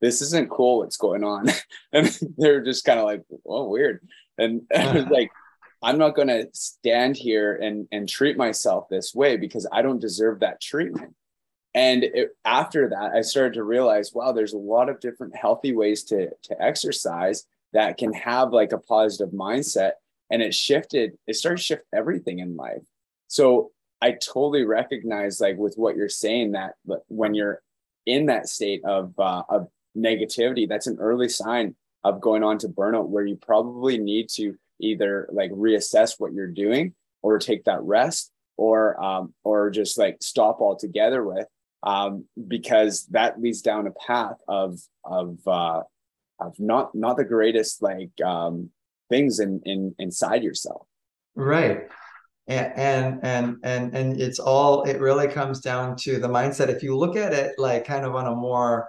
this 0.00 0.22
isn't 0.22 0.50
cool 0.50 0.78
what's 0.78 0.96
going 0.96 1.24
on 1.24 1.48
and 1.92 2.18
they're 2.36 2.62
just 2.62 2.84
kind 2.84 2.98
of 2.98 3.04
like 3.04 3.22
oh 3.46 3.68
weird 3.68 4.06
and 4.38 4.62
i 4.76 4.92
was 4.92 5.06
like 5.06 5.30
I'm 5.82 5.98
not 5.98 6.16
going 6.16 6.28
to 6.28 6.48
stand 6.52 7.16
here 7.16 7.54
and, 7.54 7.86
and 7.92 8.08
treat 8.08 8.36
myself 8.36 8.88
this 8.88 9.14
way 9.14 9.36
because 9.36 9.66
I 9.70 9.82
don't 9.82 10.00
deserve 10.00 10.40
that 10.40 10.60
treatment. 10.60 11.14
And 11.74 12.02
it, 12.02 12.30
after 12.44 12.88
that, 12.88 13.12
I 13.14 13.20
started 13.20 13.54
to 13.54 13.62
realize, 13.62 14.12
wow, 14.12 14.32
there's 14.32 14.54
a 14.54 14.58
lot 14.58 14.88
of 14.88 15.00
different 15.00 15.36
healthy 15.36 15.72
ways 15.72 16.02
to, 16.04 16.30
to 16.44 16.62
exercise 16.62 17.44
that 17.72 17.98
can 17.98 18.12
have 18.14 18.52
like 18.52 18.72
a 18.72 18.78
positive 18.78 19.32
mindset. 19.32 19.92
And 20.30 20.42
it 20.42 20.54
shifted, 20.54 21.16
it 21.26 21.36
started 21.36 21.58
to 21.58 21.62
shift 21.62 21.84
everything 21.94 22.40
in 22.40 22.56
life. 22.56 22.82
So 23.28 23.70
I 24.00 24.12
totally 24.12 24.64
recognize, 24.64 25.40
like 25.40 25.56
with 25.56 25.74
what 25.76 25.96
you're 25.96 26.08
saying, 26.08 26.52
that 26.52 26.74
when 27.06 27.34
you're 27.34 27.62
in 28.06 28.26
that 28.26 28.48
state 28.48 28.84
of, 28.84 29.12
uh, 29.18 29.42
of 29.48 29.68
negativity, 29.98 30.68
that's 30.68 30.86
an 30.86 30.98
early 31.00 31.28
sign 31.28 31.74
of 32.04 32.20
going 32.20 32.42
on 32.42 32.58
to 32.58 32.68
burnout 32.68 33.08
where 33.08 33.26
you 33.26 33.36
probably 33.36 33.98
need 33.98 34.28
to 34.30 34.54
either 34.80 35.28
like 35.32 35.50
reassess 35.50 36.14
what 36.18 36.32
you're 36.32 36.46
doing 36.46 36.94
or 37.22 37.38
take 37.38 37.64
that 37.64 37.82
rest 37.82 38.30
or 38.56 39.02
um, 39.02 39.34
or 39.44 39.70
just 39.70 39.98
like 39.98 40.16
stop 40.20 40.60
altogether 40.60 41.24
with 41.24 41.46
um, 41.82 42.24
because 42.46 43.06
that 43.06 43.40
leads 43.40 43.62
down 43.62 43.86
a 43.86 43.92
path 43.92 44.36
of 44.46 44.78
of 45.04 45.38
uh, 45.46 45.82
of 46.40 46.58
not 46.58 46.94
not 46.94 47.16
the 47.16 47.24
greatest 47.24 47.82
like 47.82 48.10
um, 48.24 48.70
things 49.08 49.40
in 49.40 49.60
in 49.64 49.94
inside 49.98 50.42
yourself. 50.42 50.86
Right. 51.34 51.88
And 52.46 53.20
and 53.22 53.56
and 53.62 53.94
and 53.94 54.20
it's 54.20 54.38
all 54.38 54.82
it 54.84 55.00
really 55.00 55.28
comes 55.28 55.60
down 55.60 55.96
to 55.96 56.18
the 56.18 56.28
mindset. 56.28 56.68
If 56.68 56.82
you 56.82 56.96
look 56.96 57.14
at 57.16 57.32
it 57.32 57.58
like 57.58 57.84
kind 57.84 58.06
of 58.06 58.14
on 58.14 58.26
a 58.26 58.34
more 58.34 58.88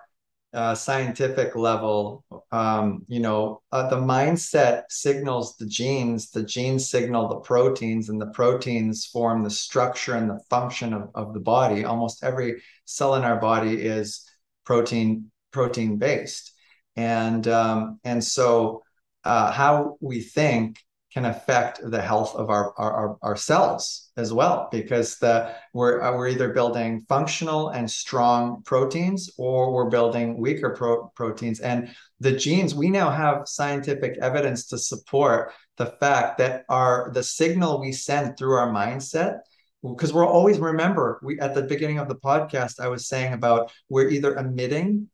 uh, 0.53 0.73
scientific 0.73 1.55
level, 1.55 2.23
um, 2.51 3.05
you 3.07 3.19
know, 3.19 3.61
uh, 3.71 3.87
the 3.89 3.95
mindset 3.95 4.83
signals 4.89 5.55
the 5.57 5.65
genes, 5.65 6.31
the 6.31 6.43
genes 6.43 6.89
signal 6.89 7.27
the 7.27 7.39
proteins, 7.39 8.09
and 8.09 8.19
the 8.19 8.31
proteins 8.31 9.05
form 9.05 9.43
the 9.43 9.49
structure 9.49 10.15
and 10.15 10.29
the 10.29 10.39
function 10.49 10.93
of, 10.93 11.09
of 11.13 11.33
the 11.33 11.39
body. 11.39 11.85
Almost 11.85 12.23
every 12.23 12.61
cell 12.85 13.15
in 13.15 13.23
our 13.23 13.39
body 13.39 13.81
is 13.81 14.27
protein 14.65 15.31
protein 15.51 15.97
based, 15.97 16.51
and 16.95 17.47
um, 17.47 17.99
and 18.03 18.23
so 18.23 18.81
uh, 19.23 19.51
how 19.51 19.97
we 20.01 20.21
think 20.21 20.79
can 21.19 21.31
affect 21.31 21.81
the 21.83 22.01
health 22.01 22.33
of 22.35 22.49
our, 22.49 22.73
our, 22.77 23.17
our 23.21 23.35
cells 23.35 24.09
as 24.15 24.31
well 24.31 24.69
because 24.71 25.17
the 25.17 25.53
we're 25.73 26.01
uh, 26.01 26.15
we're 26.15 26.29
either 26.29 26.53
building 26.53 27.05
functional 27.09 27.69
and 27.69 27.91
strong 27.91 28.61
proteins 28.63 29.29
or 29.37 29.73
we're 29.73 29.89
building 29.89 30.37
weaker 30.37 30.69
pro- 30.69 31.07
proteins. 31.15 31.59
And 31.59 31.89
the 32.21 32.31
genes 32.31 32.73
we 32.73 32.89
now 32.89 33.09
have 33.09 33.49
scientific 33.49 34.17
evidence 34.21 34.67
to 34.67 34.77
support 34.77 35.51
the 35.75 35.87
fact 35.87 36.37
that 36.37 36.63
our 36.69 37.11
the 37.13 37.23
signal 37.23 37.81
we 37.81 37.91
send 37.91 38.37
through 38.37 38.53
our 38.53 38.71
mindset 38.71 39.39
because 39.83 40.13
we're 40.13 40.25
always 40.25 40.59
remember 40.59 41.19
we 41.23 41.37
at 41.39 41.53
the 41.53 41.63
beginning 41.63 41.99
of 41.99 42.09
the 42.09 42.15
podcast 42.29 42.81
i 42.81 42.89
was 42.89 43.07
saying 43.07 43.31
about 43.31 43.71
we're 43.87 44.09
either 44.09 44.35
emitting 44.35 45.07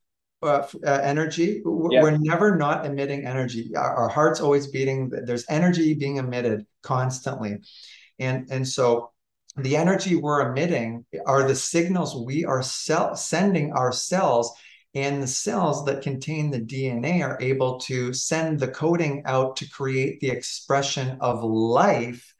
uh, 0.45 0.67
uh, 0.86 0.99
energy. 1.03 1.62
Yeah. 1.65 2.01
We're 2.01 2.17
never 2.17 2.55
not 2.55 2.86
emitting 2.86 3.25
energy. 3.25 3.75
Our, 3.75 3.95
our, 3.95 4.10
heart's 4.10 4.41
always 4.41 4.67
beating. 4.67 5.10
There's 5.10 5.45
energy 5.49 5.93
being 5.93 6.17
emitted 6.17 6.65
constantly, 6.81 7.58
and 8.19 8.47
and 8.49 8.67
so 8.67 9.12
the 9.58 9.77
energy 9.77 10.15
we're 10.15 10.49
emitting 10.49 11.05
are 11.25 11.47
the 11.47 11.55
signals 11.55 12.15
we 12.15 12.45
are 12.45 12.62
cell- 12.62 13.15
sending 13.15 13.73
our 13.73 13.91
cells. 13.91 14.53
And 14.93 15.21
the 15.21 15.27
cells 15.27 15.84
that 15.86 16.03
contain 16.03 16.51
the 16.51 16.62
DNA 16.62 17.21
are 17.21 17.38
able 17.41 17.79
to 17.81 18.13
send 18.13 18.62
the 18.62 18.69
coding 18.69 19.23
out 19.25 19.58
to 19.58 19.69
create 19.69 20.21
the 20.21 20.29
expression 20.29 21.17
of 21.19 21.43
life 21.43 22.35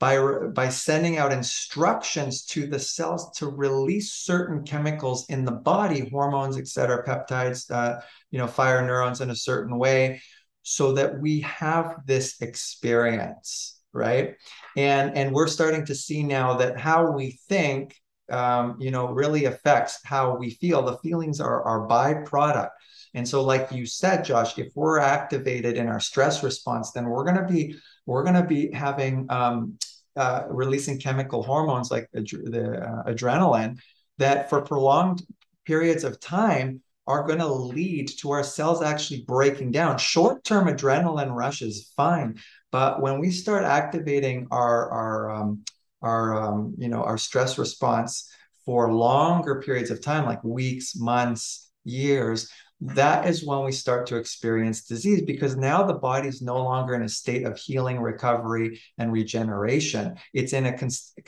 by, 0.00 0.18
by 0.54 0.68
sending 0.68 1.18
out 1.18 1.32
instructions 1.32 2.44
to 2.44 2.66
the 2.66 2.78
cells 2.78 3.30
to 3.38 3.46
release 3.46 4.12
certain 4.12 4.62
chemicals 4.62 5.26
in 5.28 5.44
the 5.44 5.52
body, 5.52 6.08
hormones, 6.08 6.56
et 6.56 6.68
cetera, 6.68 7.04
peptides, 7.04 7.70
uh, 7.70 8.00
you 8.30 8.38
know, 8.38 8.46
fire 8.46 8.86
neurons 8.86 9.20
in 9.20 9.30
a 9.30 9.36
certain 9.36 9.76
way, 9.76 10.20
so 10.62 10.92
that 10.92 11.18
we 11.20 11.40
have 11.40 11.96
this 12.06 12.40
experience, 12.42 13.80
right? 13.92 14.34
And 14.76 15.16
and 15.16 15.32
we're 15.32 15.48
starting 15.48 15.86
to 15.86 15.94
see 15.94 16.22
now 16.22 16.58
that 16.58 16.78
how 16.78 17.10
we 17.10 17.38
think, 17.48 17.96
um, 18.30 18.76
you 18.78 18.90
know, 18.90 19.08
really 19.08 19.46
affects 19.46 19.98
how 20.04 20.36
we 20.36 20.50
feel. 20.50 20.82
The 20.82 20.98
feelings 20.98 21.40
are 21.40 21.62
our 21.62 21.88
byproduct. 21.88 22.70
And 23.14 23.26
so, 23.26 23.42
like 23.42 23.72
you 23.72 23.86
said, 23.86 24.24
Josh, 24.24 24.58
if 24.58 24.68
we're 24.74 24.98
activated 24.98 25.76
in 25.76 25.88
our 25.88 26.00
stress 26.00 26.44
response, 26.44 26.92
then 26.92 27.06
we're 27.06 27.24
going 27.24 27.36
to 27.36 27.52
be 27.52 27.76
we're 28.04 28.22
going 28.22 28.34
to 28.34 28.46
be 28.46 28.70
having 28.70 29.26
um, 29.30 29.78
uh, 30.18 30.46
releasing 30.50 30.98
chemical 30.98 31.42
hormones 31.42 31.90
like 31.90 32.08
the 32.12 32.20
uh, 32.20 33.10
adrenaline 33.10 33.78
that 34.18 34.50
for 34.50 34.60
prolonged 34.62 35.22
periods 35.64 36.04
of 36.04 36.18
time 36.18 36.82
are 37.06 37.26
going 37.26 37.38
to 37.38 37.46
lead 37.46 38.08
to 38.18 38.32
our 38.32 38.44
cells 38.44 38.82
actually 38.82 39.22
breaking 39.22 39.70
down. 39.70 39.96
Short 39.96 40.44
term 40.44 40.66
adrenaline 40.66 41.34
rush 41.34 41.62
is 41.62 41.92
fine, 41.96 42.38
but 42.70 43.00
when 43.00 43.18
we 43.18 43.30
start 43.30 43.64
activating 43.64 44.48
our, 44.50 44.90
our, 44.90 45.30
um, 45.30 45.64
our 46.02 46.42
um, 46.42 46.74
you 46.78 46.88
know, 46.88 47.02
our 47.02 47.16
stress 47.16 47.56
response 47.56 48.30
for 48.66 48.92
longer 48.92 49.62
periods 49.62 49.90
of 49.90 50.02
time, 50.02 50.26
like 50.26 50.44
weeks, 50.44 50.96
months, 50.96 51.70
years, 51.84 52.50
that 52.80 53.26
is 53.26 53.44
when 53.44 53.64
we 53.64 53.72
start 53.72 54.06
to 54.06 54.16
experience 54.16 54.84
disease 54.84 55.22
because 55.22 55.56
now 55.56 55.82
the 55.82 55.94
body 55.94 56.28
is 56.28 56.40
no 56.40 56.62
longer 56.62 56.94
in 56.94 57.02
a 57.02 57.08
state 57.08 57.44
of 57.44 57.58
healing 57.58 57.98
recovery 58.00 58.80
and 58.98 59.12
regeneration. 59.12 60.16
It's 60.32 60.52
in 60.52 60.66
a 60.66 60.74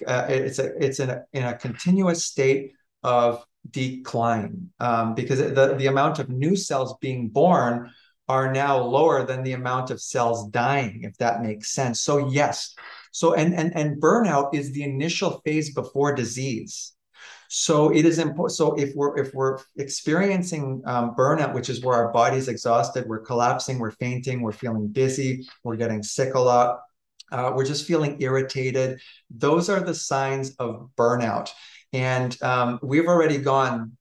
uh, 0.07 0.27
it's 0.29 0.59
a 0.61 0.85
it's 0.85 1.01
in 1.01 1.11
a, 1.11 1.23
in 1.33 1.45
a 1.45 1.59
continuous 1.59 2.25
state 2.25 2.73
of 3.03 3.45
decline 3.69 4.71
um, 4.79 5.15
because 5.15 5.39
the, 5.39 5.75
the 5.77 5.87
amount 5.87 6.19
of 6.19 6.29
new 6.29 6.55
cells 6.55 6.95
being 7.01 7.29
born 7.29 7.91
are 8.29 8.53
now 8.53 8.79
lower 8.79 9.27
than 9.27 9.43
the 9.43 9.53
amount 9.53 9.91
of 9.91 10.01
cells 10.01 10.49
dying 10.51 11.03
if 11.03 11.17
that 11.19 11.43
makes 11.43 11.73
sense. 11.73 12.01
So 12.01 12.29
yes. 12.29 12.75
So 13.11 13.35
and 13.35 13.55
and 13.55 13.77
and 13.77 14.01
burnout 14.01 14.55
is 14.55 14.71
the 14.71 14.85
initial 14.85 15.41
phase 15.45 15.75
before 15.75 16.15
disease 16.15 16.93
so 17.53 17.93
it 17.93 18.05
is 18.05 18.19
important 18.21 18.57
so 18.57 18.75
if 18.75 18.95
we're 18.95 19.17
if 19.19 19.35
we're 19.35 19.59
experiencing 19.77 20.81
um, 20.87 21.15
burnout 21.17 21.53
which 21.53 21.69
is 21.69 21.83
where 21.83 21.97
our 21.97 22.13
body's 22.13 22.47
exhausted 22.47 23.05
we're 23.09 23.19
collapsing 23.19 23.79
we're 23.79 23.91
fainting 23.91 24.41
we're 24.41 24.53
feeling 24.53 24.93
dizzy 24.93 25.45
we're 25.65 25.77
getting 25.77 26.03
sick 26.03 26.35
a 26.35 26.39
lot 26.39 26.81
uh, 27.33 27.53
we're 27.55 27.65
just 27.65 27.87
feeling 27.87 28.17
irritated 28.21 29.01
those 29.31 29.69
are 29.69 29.81
the 29.81 29.95
signs 29.95 30.55
of 30.57 30.89
burnout 30.97 31.51
and 31.93 32.41
um, 32.43 32.79
we've 32.83 33.09
already 33.09 33.39
gone 33.39 33.97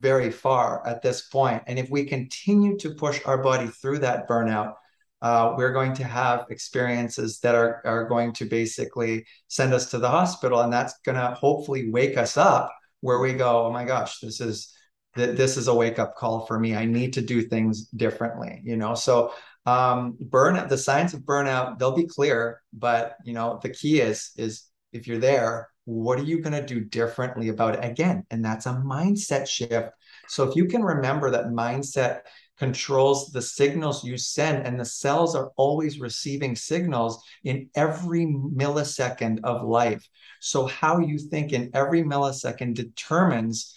very 0.00 0.30
far 0.30 0.86
at 0.86 1.00
this 1.00 1.22
point. 1.22 1.62
And 1.66 1.78
if 1.78 1.88
we 1.90 2.04
continue 2.04 2.76
to 2.78 2.94
push 2.94 3.20
our 3.24 3.38
body 3.38 3.68
through 3.68 4.00
that 4.00 4.28
burnout, 4.28 4.74
uh, 5.22 5.54
we're 5.56 5.72
going 5.72 5.94
to 5.94 6.04
have 6.04 6.44
experiences 6.50 7.40
that 7.40 7.54
are, 7.54 7.80
are 7.86 8.04
going 8.06 8.34
to 8.34 8.44
basically 8.44 9.24
send 9.48 9.72
us 9.72 9.90
to 9.90 9.98
the 9.98 10.10
hospital. 10.10 10.60
And 10.60 10.70
that's 10.70 10.98
going 11.06 11.16
to 11.16 11.28
hopefully 11.28 11.90
wake 11.90 12.18
us 12.18 12.36
up 12.36 12.70
where 13.04 13.18
we 13.18 13.34
go, 13.34 13.66
oh 13.66 13.70
my 13.70 13.84
gosh, 13.84 14.18
this 14.20 14.40
is 14.40 14.72
this 15.14 15.58
is 15.58 15.68
a 15.68 15.74
wake 15.74 15.98
up 15.98 16.16
call 16.16 16.46
for 16.46 16.58
me. 16.58 16.74
I 16.74 16.86
need 16.86 17.12
to 17.12 17.20
do 17.20 17.42
things 17.42 17.86
differently, 17.88 18.62
you 18.64 18.78
know. 18.78 18.94
So 18.94 19.34
um, 19.66 20.16
burnout, 20.30 20.70
the 20.70 20.78
signs 20.78 21.12
of 21.12 21.20
burnout, 21.20 21.78
they'll 21.78 21.94
be 21.94 22.06
clear, 22.06 22.62
but 22.72 23.16
you 23.22 23.34
know, 23.34 23.60
the 23.62 23.68
key 23.68 24.00
is 24.00 24.30
is 24.38 24.64
if 24.94 25.06
you're 25.06 25.18
there, 25.18 25.68
what 25.84 26.18
are 26.18 26.24
you 26.24 26.40
going 26.40 26.58
to 26.58 26.64
do 26.64 26.80
differently 26.80 27.50
about 27.50 27.74
it 27.74 27.84
again? 27.84 28.24
And 28.30 28.42
that's 28.42 28.64
a 28.64 28.70
mindset 28.70 29.46
shift. 29.46 29.90
So 30.28 30.48
if 30.48 30.56
you 30.56 30.64
can 30.64 30.82
remember 30.82 31.30
that 31.30 31.48
mindset 31.48 32.20
controls 32.58 33.30
the 33.30 33.42
signals 33.42 34.04
you 34.04 34.16
send, 34.16 34.66
and 34.66 34.78
the 34.78 34.84
cells 34.84 35.34
are 35.34 35.50
always 35.56 36.00
receiving 36.00 36.54
signals 36.54 37.22
in 37.42 37.68
every 37.74 38.26
millisecond 38.26 39.40
of 39.42 39.66
life. 39.66 40.08
So 40.40 40.66
how 40.66 40.98
you 40.98 41.18
think 41.18 41.52
in 41.52 41.70
every 41.74 42.02
millisecond 42.02 42.74
determines 42.74 43.74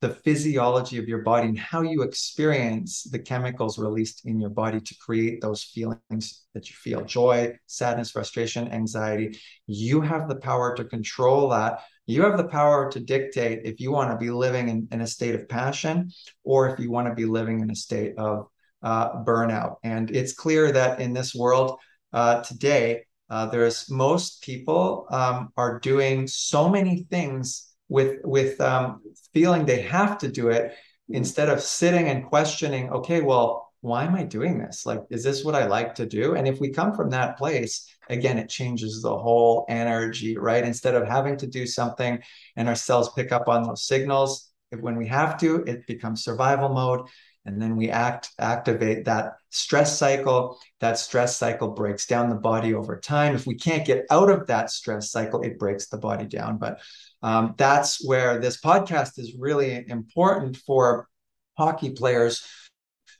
the 0.00 0.10
physiology 0.10 0.98
of 0.98 1.08
your 1.08 1.22
body 1.22 1.48
and 1.48 1.58
how 1.58 1.80
you 1.80 2.02
experience 2.02 3.04
the 3.04 3.18
chemicals 3.18 3.78
released 3.78 4.26
in 4.26 4.38
your 4.38 4.50
body 4.50 4.80
to 4.80 4.94
create 5.00 5.40
those 5.40 5.64
feelings 5.64 6.44
that 6.52 6.68
you 6.68 6.76
feel 6.76 7.02
joy, 7.04 7.56
sadness, 7.66 8.10
frustration, 8.10 8.68
anxiety. 8.68 9.38
You 9.66 10.02
have 10.02 10.28
the 10.28 10.36
power 10.36 10.76
to 10.76 10.84
control 10.84 11.48
that. 11.50 11.80
You 12.06 12.22
have 12.22 12.38
the 12.38 12.48
power 12.48 12.90
to 12.92 13.00
dictate 13.00 13.60
if 13.64 13.80
you 13.80 13.90
want 13.90 14.10
to 14.10 14.16
be 14.16 14.30
living 14.30 14.68
in, 14.68 14.88
in 14.90 15.00
a 15.00 15.06
state 15.06 15.34
of 15.34 15.48
passion 15.48 16.10
or 16.44 16.68
if 16.70 16.78
you 16.78 16.90
want 16.90 17.08
to 17.08 17.14
be 17.14 17.24
living 17.24 17.60
in 17.60 17.70
a 17.70 17.76
state 17.76 18.14
of 18.16 18.48
uh, 18.82 19.24
burnout. 19.24 19.76
And 19.82 20.10
it's 20.10 20.32
clear 20.32 20.70
that 20.72 21.00
in 21.00 21.12
this 21.12 21.34
world 21.34 21.78
uh, 22.12 22.42
today, 22.42 23.02
uh, 23.28 23.46
there's 23.46 23.90
most 23.90 24.42
people 24.42 25.06
um, 25.10 25.52
are 25.56 25.80
doing 25.80 26.26
so 26.28 26.68
many 26.68 27.06
things 27.10 27.74
with 27.88 28.18
with 28.24 28.60
um, 28.60 29.02
feeling 29.32 29.64
they 29.64 29.82
have 29.82 30.18
to 30.18 30.28
do 30.28 30.48
it 30.48 30.74
instead 31.08 31.48
of 31.48 31.60
sitting 31.60 32.08
and 32.08 32.26
questioning 32.26 32.90
okay 32.90 33.20
well 33.20 33.72
why 33.80 34.04
am 34.04 34.14
i 34.14 34.24
doing 34.24 34.58
this 34.58 34.84
like 34.84 35.00
is 35.10 35.22
this 35.22 35.44
what 35.44 35.54
i 35.54 35.66
like 35.66 35.94
to 35.94 36.04
do 36.04 36.34
and 36.34 36.48
if 36.48 36.58
we 36.58 36.70
come 36.70 36.92
from 36.94 37.10
that 37.10 37.38
place 37.38 37.86
again 38.08 38.38
it 38.38 38.48
changes 38.48 39.02
the 39.02 39.18
whole 39.18 39.64
energy 39.68 40.36
right? 40.36 40.64
Instead 40.64 40.94
of 40.94 41.06
having 41.06 41.36
to 41.38 41.46
do 41.46 41.66
something 41.66 42.22
and 42.56 42.68
our 42.68 42.74
cells 42.74 43.12
pick 43.14 43.32
up 43.32 43.48
on 43.48 43.62
those 43.62 43.86
signals 43.86 44.50
if, 44.70 44.80
when 44.80 44.96
we 44.96 45.06
have 45.06 45.38
to 45.40 45.62
it 45.64 45.86
becomes 45.86 46.24
survival 46.24 46.68
mode. 46.68 47.08
And 47.44 47.62
then 47.62 47.76
we 47.76 47.90
act 47.90 48.30
activate 48.40 49.04
that 49.04 49.34
stress 49.50 49.96
cycle. 49.96 50.58
That 50.80 50.98
stress 50.98 51.36
cycle 51.36 51.68
breaks 51.68 52.04
down 52.04 52.28
the 52.28 52.34
body 52.34 52.74
over 52.74 52.98
time. 52.98 53.36
If 53.36 53.46
we 53.46 53.54
can't 53.54 53.86
get 53.86 54.04
out 54.10 54.30
of 54.30 54.48
that 54.48 54.70
stress 54.70 55.12
cycle 55.12 55.42
it 55.42 55.58
breaks 55.58 55.86
the 55.86 55.98
body 55.98 56.26
down. 56.26 56.58
But 56.58 56.80
um, 57.22 57.54
that's 57.56 58.04
where 58.04 58.38
this 58.38 58.60
podcast 58.60 59.18
is 59.18 59.36
really 59.38 59.84
important 59.88 60.56
for 60.56 61.08
hockey 61.56 61.90
players 61.90 62.44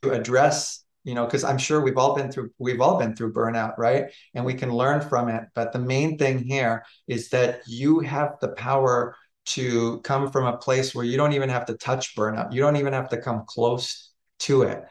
to 0.02 0.12
address 0.12 0.84
you 1.06 1.14
know 1.14 1.24
because 1.24 1.44
i'm 1.44 1.56
sure 1.56 1.80
we've 1.80 1.96
all 1.96 2.14
been 2.14 2.30
through 2.30 2.50
we've 2.58 2.82
all 2.82 2.98
been 2.98 3.16
through 3.16 3.32
burnout 3.32 3.78
right 3.78 4.12
and 4.34 4.44
we 4.44 4.52
can 4.52 4.70
learn 4.70 5.00
from 5.00 5.30
it 5.30 5.44
but 5.54 5.72
the 5.72 5.78
main 5.78 6.18
thing 6.18 6.38
here 6.38 6.84
is 7.08 7.30
that 7.30 7.60
you 7.66 8.00
have 8.00 8.36
the 8.42 8.48
power 8.48 9.16
to 9.46 10.00
come 10.00 10.30
from 10.30 10.44
a 10.44 10.56
place 10.58 10.94
where 10.94 11.04
you 11.04 11.16
don't 11.16 11.32
even 11.32 11.48
have 11.48 11.64
to 11.64 11.74
touch 11.74 12.14
burnout 12.14 12.52
you 12.52 12.60
don't 12.60 12.76
even 12.76 12.92
have 12.92 13.08
to 13.08 13.16
come 13.16 13.44
close 13.46 14.12
to 14.38 14.62
it. 14.62 14.84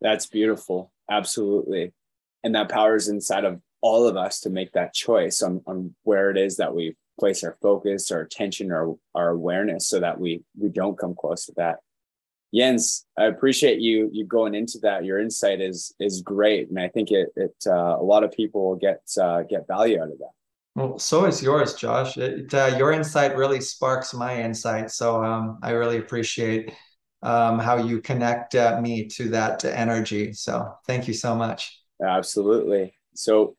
That's 0.00 0.26
beautiful. 0.26 0.92
Absolutely. 1.10 1.92
And 2.42 2.54
that 2.54 2.70
power 2.70 2.96
is 2.96 3.08
inside 3.08 3.44
of 3.44 3.60
all 3.82 4.06
of 4.06 4.16
us 4.16 4.40
to 4.40 4.50
make 4.50 4.72
that 4.72 4.94
choice 4.94 5.42
on, 5.42 5.62
on 5.66 5.94
where 6.02 6.30
it 6.30 6.38
is 6.38 6.56
that 6.56 6.74
we 6.74 6.96
place 7.18 7.44
our 7.44 7.56
focus, 7.60 8.10
our 8.10 8.20
attention, 8.20 8.72
our, 8.72 8.94
our 9.14 9.30
awareness 9.30 9.88
so 9.88 10.00
that 10.00 10.18
we 10.18 10.42
we 10.58 10.70
don't 10.70 10.98
come 10.98 11.14
close 11.14 11.46
to 11.46 11.52
that. 11.56 11.78
Jens, 12.54 13.06
I 13.16 13.26
appreciate 13.26 13.80
you 13.80 14.10
you 14.12 14.26
going 14.26 14.54
into 14.54 14.78
that. 14.82 15.04
Your 15.04 15.20
insight 15.20 15.60
is 15.60 15.94
is 16.00 16.20
great, 16.22 16.68
and 16.68 16.78
I 16.78 16.88
think 16.88 17.10
it 17.10 17.28
it 17.36 17.54
uh, 17.66 17.96
a 17.98 18.02
lot 18.02 18.24
of 18.24 18.32
people 18.32 18.68
will 18.68 18.76
get 18.76 19.02
uh, 19.20 19.42
get 19.42 19.66
value 19.68 20.00
out 20.00 20.10
of 20.10 20.18
that. 20.18 20.30
Well, 20.74 20.98
so 20.98 21.26
is 21.26 21.42
yours, 21.42 21.74
Josh. 21.74 22.16
It, 22.16 22.52
uh, 22.54 22.74
your 22.78 22.92
insight 22.92 23.36
really 23.36 23.60
sparks 23.60 24.14
my 24.14 24.40
insight, 24.40 24.90
so 24.90 25.22
um, 25.22 25.58
I 25.62 25.70
really 25.72 25.98
appreciate 25.98 26.72
um, 27.22 27.58
how 27.58 27.76
you 27.76 28.00
connect 28.00 28.54
uh, 28.54 28.80
me 28.80 29.06
to 29.08 29.28
that 29.30 29.64
energy. 29.64 30.32
So 30.32 30.72
thank 30.86 31.06
you 31.06 31.14
so 31.14 31.34
much. 31.34 31.78
Absolutely. 32.04 32.94
So 33.14 33.56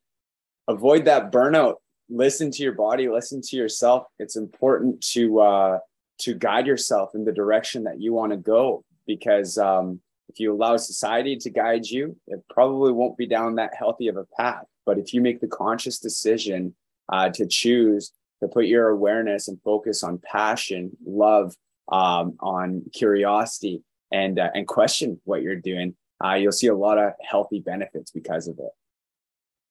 avoid 0.67 1.05
that 1.05 1.31
burnout. 1.31 1.75
Listen 2.09 2.51
to 2.51 2.63
your 2.63 2.73
body. 2.73 3.07
Listen 3.07 3.41
to 3.41 3.55
yourself. 3.55 4.03
It's 4.19 4.35
important 4.35 5.01
to 5.13 5.39
uh, 5.39 5.79
to 6.21 6.33
guide 6.33 6.67
yourself 6.67 7.11
in 7.15 7.25
the 7.25 7.31
direction 7.31 7.83
that 7.83 7.99
you 7.99 8.13
want 8.13 8.31
to 8.31 8.37
go 8.37 8.83
because 9.07 9.57
um, 9.57 9.99
if 10.29 10.39
you 10.39 10.53
allow 10.53 10.77
society 10.77 11.35
to 11.37 11.49
guide 11.49 11.85
you, 11.85 12.15
it 12.27 12.41
probably 12.49 12.91
won't 12.91 13.17
be 13.17 13.27
down 13.27 13.55
that 13.55 13.75
healthy 13.77 14.07
of 14.07 14.17
a 14.17 14.25
path. 14.37 14.65
But 14.85 14.97
if 14.97 15.13
you 15.13 15.21
make 15.21 15.41
the 15.41 15.47
conscious 15.47 15.99
decision 15.99 16.75
uh, 17.11 17.29
to 17.31 17.45
choose 17.47 18.11
to 18.41 18.47
put 18.47 18.65
your 18.65 18.89
awareness 18.89 19.47
and 19.47 19.61
focus 19.61 20.03
on 20.03 20.19
passion, 20.19 20.91
love, 21.05 21.53
um, 21.91 22.37
on 22.39 22.83
curiosity 22.93 23.83
and 24.11 24.39
uh, 24.39 24.49
and 24.53 24.67
question 24.67 25.19
what 25.25 25.41
you're 25.41 25.55
doing, 25.55 25.95
uh, 26.23 26.35
you'll 26.35 26.51
see 26.51 26.67
a 26.67 26.75
lot 26.75 26.97
of 26.97 27.13
healthy 27.21 27.59
benefits 27.59 28.11
because 28.11 28.47
of 28.47 28.57
it. 28.59 28.71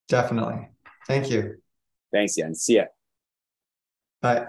Definitely. 0.09 0.69
Thank 1.07 1.31
you. 1.31 1.57
Thanks, 2.13 2.37
Jens. 2.37 2.63
See 2.63 2.77
ya. 2.77 2.85
Bye. 4.21 4.49